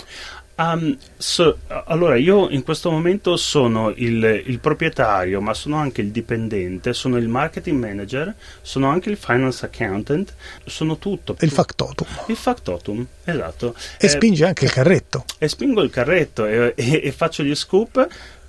Um, 0.58 0.98
so, 1.16 1.58
allora, 1.84 2.16
io 2.16 2.50
in 2.50 2.64
questo 2.64 2.90
momento 2.90 3.36
sono 3.36 3.90
il, 3.90 4.42
il, 4.44 4.58
proprietario, 4.58 5.40
ma 5.40 5.54
sono 5.54 5.76
anche 5.76 6.00
il 6.00 6.10
dipendente, 6.10 6.94
sono 6.94 7.16
il 7.16 7.28
marketing 7.28 7.78
manager, 7.78 8.34
sono 8.60 8.88
anche 8.88 9.08
il 9.08 9.16
finance 9.16 9.64
accountant, 9.64 10.34
sono 10.64 10.98
tutto. 10.98 11.36
Il 11.38 11.52
factotum. 11.52 12.08
Il 12.26 12.34
factotum, 12.34 13.06
esatto. 13.22 13.76
E 13.98 14.06
eh, 14.06 14.08
spinge 14.08 14.46
anche 14.46 14.64
il 14.64 14.72
carretto. 14.72 15.24
E 15.38 15.46
spingo 15.46 15.80
il 15.80 15.90
carretto 15.90 16.44
e, 16.44 16.72
e, 16.74 17.02
e 17.04 17.12
faccio 17.12 17.44
gli 17.44 17.54
scoop 17.54 18.08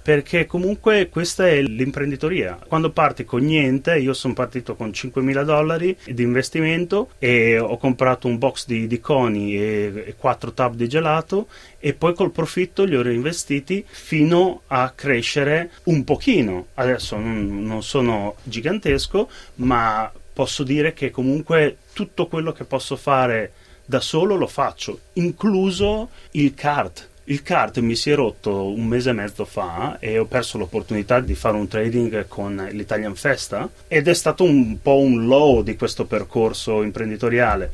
perché 0.09 0.47
comunque 0.47 1.07
questa 1.07 1.47
è 1.47 1.61
l'imprenditoria. 1.61 2.57
Quando 2.67 2.89
parti 2.89 3.25
con 3.25 3.43
niente, 3.43 3.99
io 3.99 4.15
sono 4.15 4.33
partito 4.33 4.75
con 4.75 4.89
5.000 4.89 5.43
dollari 5.43 5.95
di 6.03 6.23
investimento 6.23 7.11
e 7.19 7.59
ho 7.59 7.77
comprato 7.77 8.27
un 8.27 8.39
box 8.39 8.65
di, 8.65 8.87
di 8.87 8.99
coni 8.99 9.55
e, 9.55 10.05
e 10.07 10.15
4 10.17 10.53
tab 10.53 10.73
di 10.73 10.87
gelato 10.87 11.45
e 11.77 11.93
poi 11.93 12.15
col 12.15 12.31
profitto 12.31 12.85
li 12.85 12.95
ho 12.95 13.03
reinvestiti 13.03 13.85
fino 13.87 14.61
a 14.65 14.91
crescere 14.95 15.69
un 15.83 16.03
pochino. 16.03 16.69
Adesso 16.73 17.15
non, 17.15 17.63
non 17.63 17.83
sono 17.83 18.37
gigantesco, 18.41 19.29
ma 19.57 20.11
posso 20.33 20.63
dire 20.63 20.93
che 20.93 21.11
comunque 21.11 21.77
tutto 21.93 22.25
quello 22.25 22.51
che 22.51 22.63
posso 22.63 22.95
fare 22.95 23.51
da 23.85 23.99
solo 23.99 24.33
lo 24.33 24.47
faccio, 24.47 25.01
incluso 25.13 26.09
il 26.31 26.55
card 26.55 27.08
il 27.29 27.43
kart 27.43 27.79
mi 27.79 27.95
si 27.95 28.09
è 28.09 28.15
rotto 28.15 28.71
un 28.71 28.85
mese 28.85 29.11
e 29.11 29.13
mezzo 29.13 29.45
fa 29.45 29.97
e 29.99 30.17
ho 30.17 30.25
perso 30.25 30.57
l'opportunità 30.57 31.19
di 31.19 31.35
fare 31.35 31.57
un 31.57 31.67
trading 31.67 32.27
con 32.27 32.67
l'Italian 32.71 33.15
Festa 33.15 33.69
ed 33.87 34.07
è 34.07 34.13
stato 34.15 34.43
un 34.43 34.81
po' 34.81 34.97
un 34.97 35.27
low 35.27 35.61
di 35.61 35.75
questo 35.75 36.05
percorso 36.05 36.81
imprenditoriale. 36.81 37.71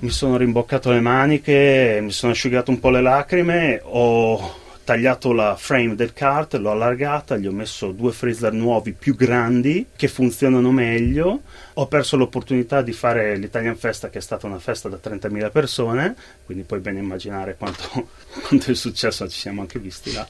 Mi 0.00 0.10
sono 0.10 0.36
rimboccato 0.36 0.90
le 0.90 1.00
maniche, 1.00 2.00
mi 2.02 2.10
sono 2.10 2.32
asciugato 2.32 2.70
un 2.70 2.80
po' 2.80 2.90
le 2.90 3.00
lacrime, 3.00 3.80
ho 3.84 4.64
tagliato 4.86 5.32
la 5.32 5.56
frame 5.56 5.96
del 5.96 6.12
kart, 6.12 6.54
l'ho 6.54 6.70
allargata, 6.70 7.36
gli 7.36 7.48
ho 7.48 7.52
messo 7.52 7.90
due 7.90 8.12
freezer 8.12 8.52
nuovi 8.52 8.92
più 8.92 9.16
grandi 9.16 9.86
che 9.96 10.06
funzionano 10.06 10.70
meglio. 10.70 11.42
Ho 11.74 11.88
perso 11.88 12.16
l'opportunità 12.16 12.82
di 12.82 12.92
fare 12.92 13.36
l'Italian 13.36 13.74
Festa, 13.74 14.10
che 14.10 14.18
è 14.18 14.20
stata 14.20 14.46
una 14.46 14.60
festa 14.60 14.88
da 14.88 15.00
30.000 15.02 15.50
persone, 15.50 16.14
quindi 16.44 16.62
puoi 16.62 16.78
ben 16.78 16.98
immaginare 16.98 17.56
quanto, 17.56 18.10
quanto 18.46 18.70
è 18.70 18.74
successo, 18.76 19.28
ci 19.28 19.40
siamo 19.40 19.60
anche 19.60 19.80
visti 19.80 20.12
là. 20.12 20.24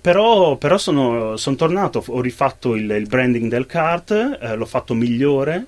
Però, 0.00 0.56
però 0.56 0.78
sono, 0.78 1.36
sono, 1.36 1.54
tornato, 1.54 2.02
ho 2.08 2.20
rifatto 2.22 2.74
il, 2.74 2.90
il 2.90 3.06
branding 3.06 3.50
del 3.50 3.66
kart, 3.66 4.10
eh, 4.10 4.56
l'ho 4.56 4.66
fatto 4.66 4.94
migliore. 4.94 5.66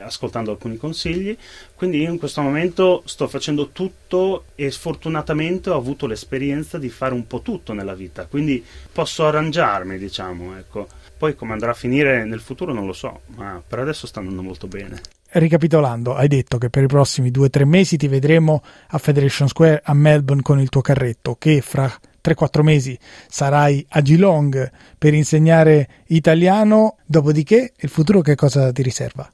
Ascoltando 0.00 0.50
alcuni 0.50 0.76
consigli. 0.76 1.36
Quindi 1.74 2.00
io 2.02 2.10
in 2.10 2.18
questo 2.18 2.40
momento 2.40 3.02
sto 3.06 3.28
facendo 3.28 3.68
tutto 3.70 4.44
e 4.54 4.70
sfortunatamente 4.70 5.70
ho 5.70 5.76
avuto 5.76 6.06
l'esperienza 6.06 6.78
di 6.78 6.88
fare 6.88 7.14
un 7.14 7.26
po' 7.26 7.40
tutto 7.40 7.72
nella 7.72 7.94
vita, 7.94 8.26
quindi 8.26 8.64
posso 8.92 9.26
arrangiarmi, 9.26 9.98
diciamo, 9.98 10.56
ecco. 10.56 10.86
Poi 11.16 11.34
come 11.34 11.52
andrà 11.52 11.72
a 11.72 11.74
finire 11.74 12.24
nel 12.24 12.40
futuro 12.40 12.72
non 12.72 12.86
lo 12.86 12.94
so, 12.94 13.20
ma 13.36 13.62
per 13.66 13.78
adesso 13.80 14.06
sta 14.06 14.20
andando 14.20 14.42
molto 14.42 14.66
bene. 14.66 15.00
Ricapitolando, 15.32 16.14
hai 16.14 16.28
detto 16.28 16.56
che 16.56 16.70
per 16.70 16.84
i 16.84 16.86
prossimi 16.86 17.30
due 17.30 17.46
o 17.46 17.50
tre 17.50 17.66
mesi 17.66 17.96
ti 17.96 18.08
vedremo 18.08 18.62
a 18.88 18.98
Federation 18.98 19.46
Square 19.46 19.82
a 19.84 19.92
Melbourne 19.92 20.42
con 20.42 20.58
il 20.58 20.70
tuo 20.70 20.80
carretto, 20.80 21.36
che 21.38 21.60
fra 21.60 21.92
3-4 22.22 22.62
mesi 22.62 22.98
sarai 23.28 23.84
a 23.90 24.02
Geelong 24.02 24.70
per 24.98 25.14
insegnare 25.14 25.88
italiano, 26.06 26.96
dopodiché 27.04 27.74
il 27.76 27.88
futuro 27.88 28.22
che 28.22 28.34
cosa 28.34 28.72
ti 28.72 28.82
riserva? 28.82 29.30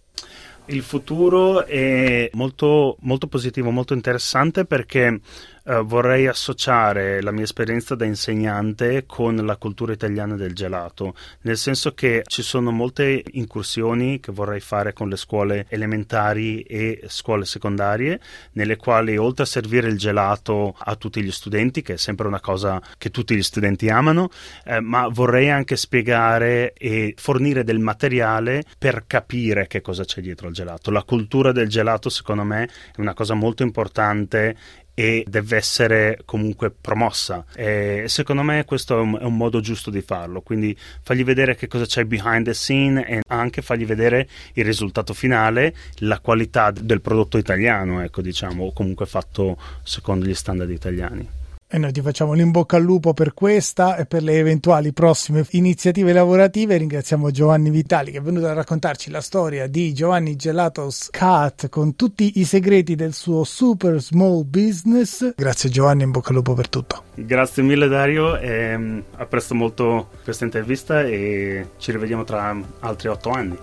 Il 0.68 0.82
futuro 0.82 1.64
è 1.64 2.28
molto, 2.32 2.96
molto 3.00 3.28
positivo, 3.28 3.70
molto 3.70 3.94
interessante 3.94 4.64
perché 4.64 5.20
Uh, 5.66 5.84
vorrei 5.84 6.28
associare 6.28 7.20
la 7.20 7.32
mia 7.32 7.42
esperienza 7.42 7.96
da 7.96 8.04
insegnante 8.04 9.04
con 9.04 9.34
la 9.34 9.56
cultura 9.56 9.92
italiana 9.92 10.36
del 10.36 10.54
gelato, 10.54 11.16
nel 11.40 11.56
senso 11.56 11.92
che 11.92 12.22
ci 12.24 12.42
sono 12.42 12.70
molte 12.70 13.24
incursioni 13.32 14.20
che 14.20 14.30
vorrei 14.30 14.60
fare 14.60 14.92
con 14.92 15.08
le 15.08 15.16
scuole 15.16 15.66
elementari 15.68 16.60
e 16.62 17.02
scuole 17.08 17.44
secondarie, 17.46 18.20
nelle 18.52 18.76
quali 18.76 19.16
oltre 19.16 19.42
a 19.42 19.46
servire 19.46 19.88
il 19.88 19.98
gelato 19.98 20.76
a 20.78 20.94
tutti 20.94 21.20
gli 21.20 21.32
studenti, 21.32 21.82
che 21.82 21.94
è 21.94 21.96
sempre 21.96 22.28
una 22.28 22.40
cosa 22.40 22.80
che 22.96 23.10
tutti 23.10 23.34
gli 23.34 23.42
studenti 23.42 23.88
amano, 23.88 24.28
eh, 24.64 24.78
ma 24.78 25.08
vorrei 25.08 25.50
anche 25.50 25.74
spiegare 25.74 26.74
e 26.74 27.14
fornire 27.16 27.64
del 27.64 27.80
materiale 27.80 28.62
per 28.78 29.02
capire 29.08 29.66
che 29.66 29.80
cosa 29.80 30.04
c'è 30.04 30.20
dietro 30.20 30.46
al 30.46 30.52
gelato. 30.52 30.92
La 30.92 31.02
cultura 31.02 31.50
del 31.50 31.68
gelato, 31.68 32.08
secondo 32.08 32.44
me, 32.44 32.68
è 32.94 33.00
una 33.00 33.14
cosa 33.14 33.34
molto 33.34 33.64
importante 33.64 34.84
e 34.98 35.26
deve 35.28 35.58
essere 35.58 36.20
comunque 36.24 36.70
promossa. 36.70 37.44
E 37.54 38.04
secondo 38.06 38.40
me 38.40 38.64
questo 38.64 38.96
è 38.96 39.00
un, 39.02 39.18
è 39.20 39.24
un, 39.24 39.36
modo 39.36 39.60
giusto 39.60 39.90
di 39.90 40.00
farlo, 40.00 40.40
quindi 40.40 40.74
fargli 41.02 41.22
vedere 41.22 41.54
che 41.54 41.68
cosa 41.68 41.84
c'è 41.84 42.04
behind 42.04 42.46
the 42.46 42.54
scene 42.54 43.06
e 43.06 43.20
anche 43.28 43.60
fargli 43.60 43.84
vedere 43.84 44.26
il 44.54 44.64
risultato 44.64 45.12
finale, 45.12 45.74
la 45.96 46.18
qualità 46.20 46.70
del 46.70 47.02
prodotto 47.02 47.36
italiano, 47.36 48.02
ecco 48.02 48.22
diciamo, 48.22 48.64
o 48.64 48.72
comunque 48.72 49.04
fatto 49.04 49.58
secondo 49.82 50.24
gli 50.24 50.34
standard 50.34 50.70
italiani. 50.70 51.35
E 51.68 51.78
noi 51.78 51.90
ti 51.90 52.00
facciamo 52.00 52.32
l'in 52.32 52.52
bocca 52.52 52.76
al 52.76 52.84
lupo 52.84 53.12
per 53.12 53.34
questa 53.34 53.96
e 53.96 54.06
per 54.06 54.22
le 54.22 54.38
eventuali 54.38 54.92
prossime 54.92 55.44
iniziative 55.50 56.12
lavorative. 56.12 56.76
Ringraziamo 56.76 57.32
Giovanni 57.32 57.70
Vitali 57.70 58.12
che 58.12 58.18
è 58.18 58.22
venuto 58.22 58.46
a 58.46 58.52
raccontarci 58.52 59.10
la 59.10 59.20
storia 59.20 59.66
di 59.66 59.92
Giovanni 59.92 60.36
Gelatos 60.36 61.08
Cat 61.10 61.68
con 61.68 61.96
tutti 61.96 62.38
i 62.38 62.44
segreti 62.44 62.94
del 62.94 63.12
suo 63.12 63.42
super 63.42 64.00
small 64.00 64.44
business. 64.48 65.34
Grazie 65.34 65.68
Giovanni, 65.68 66.04
in 66.04 66.12
bocca 66.12 66.28
al 66.28 66.36
lupo 66.36 66.54
per 66.54 66.68
tutto. 66.68 67.02
Grazie 67.16 67.64
mille 67.64 67.88
Dario, 67.88 68.38
e, 68.38 68.74
um, 68.74 69.02
apprezzo 69.16 69.54
molto 69.56 70.10
questa 70.22 70.44
intervista 70.44 71.02
e 71.02 71.70
ci 71.78 71.90
rivediamo 71.90 72.22
tra 72.22 72.56
altri 72.78 73.08
otto 73.08 73.30
anni. 73.30 73.58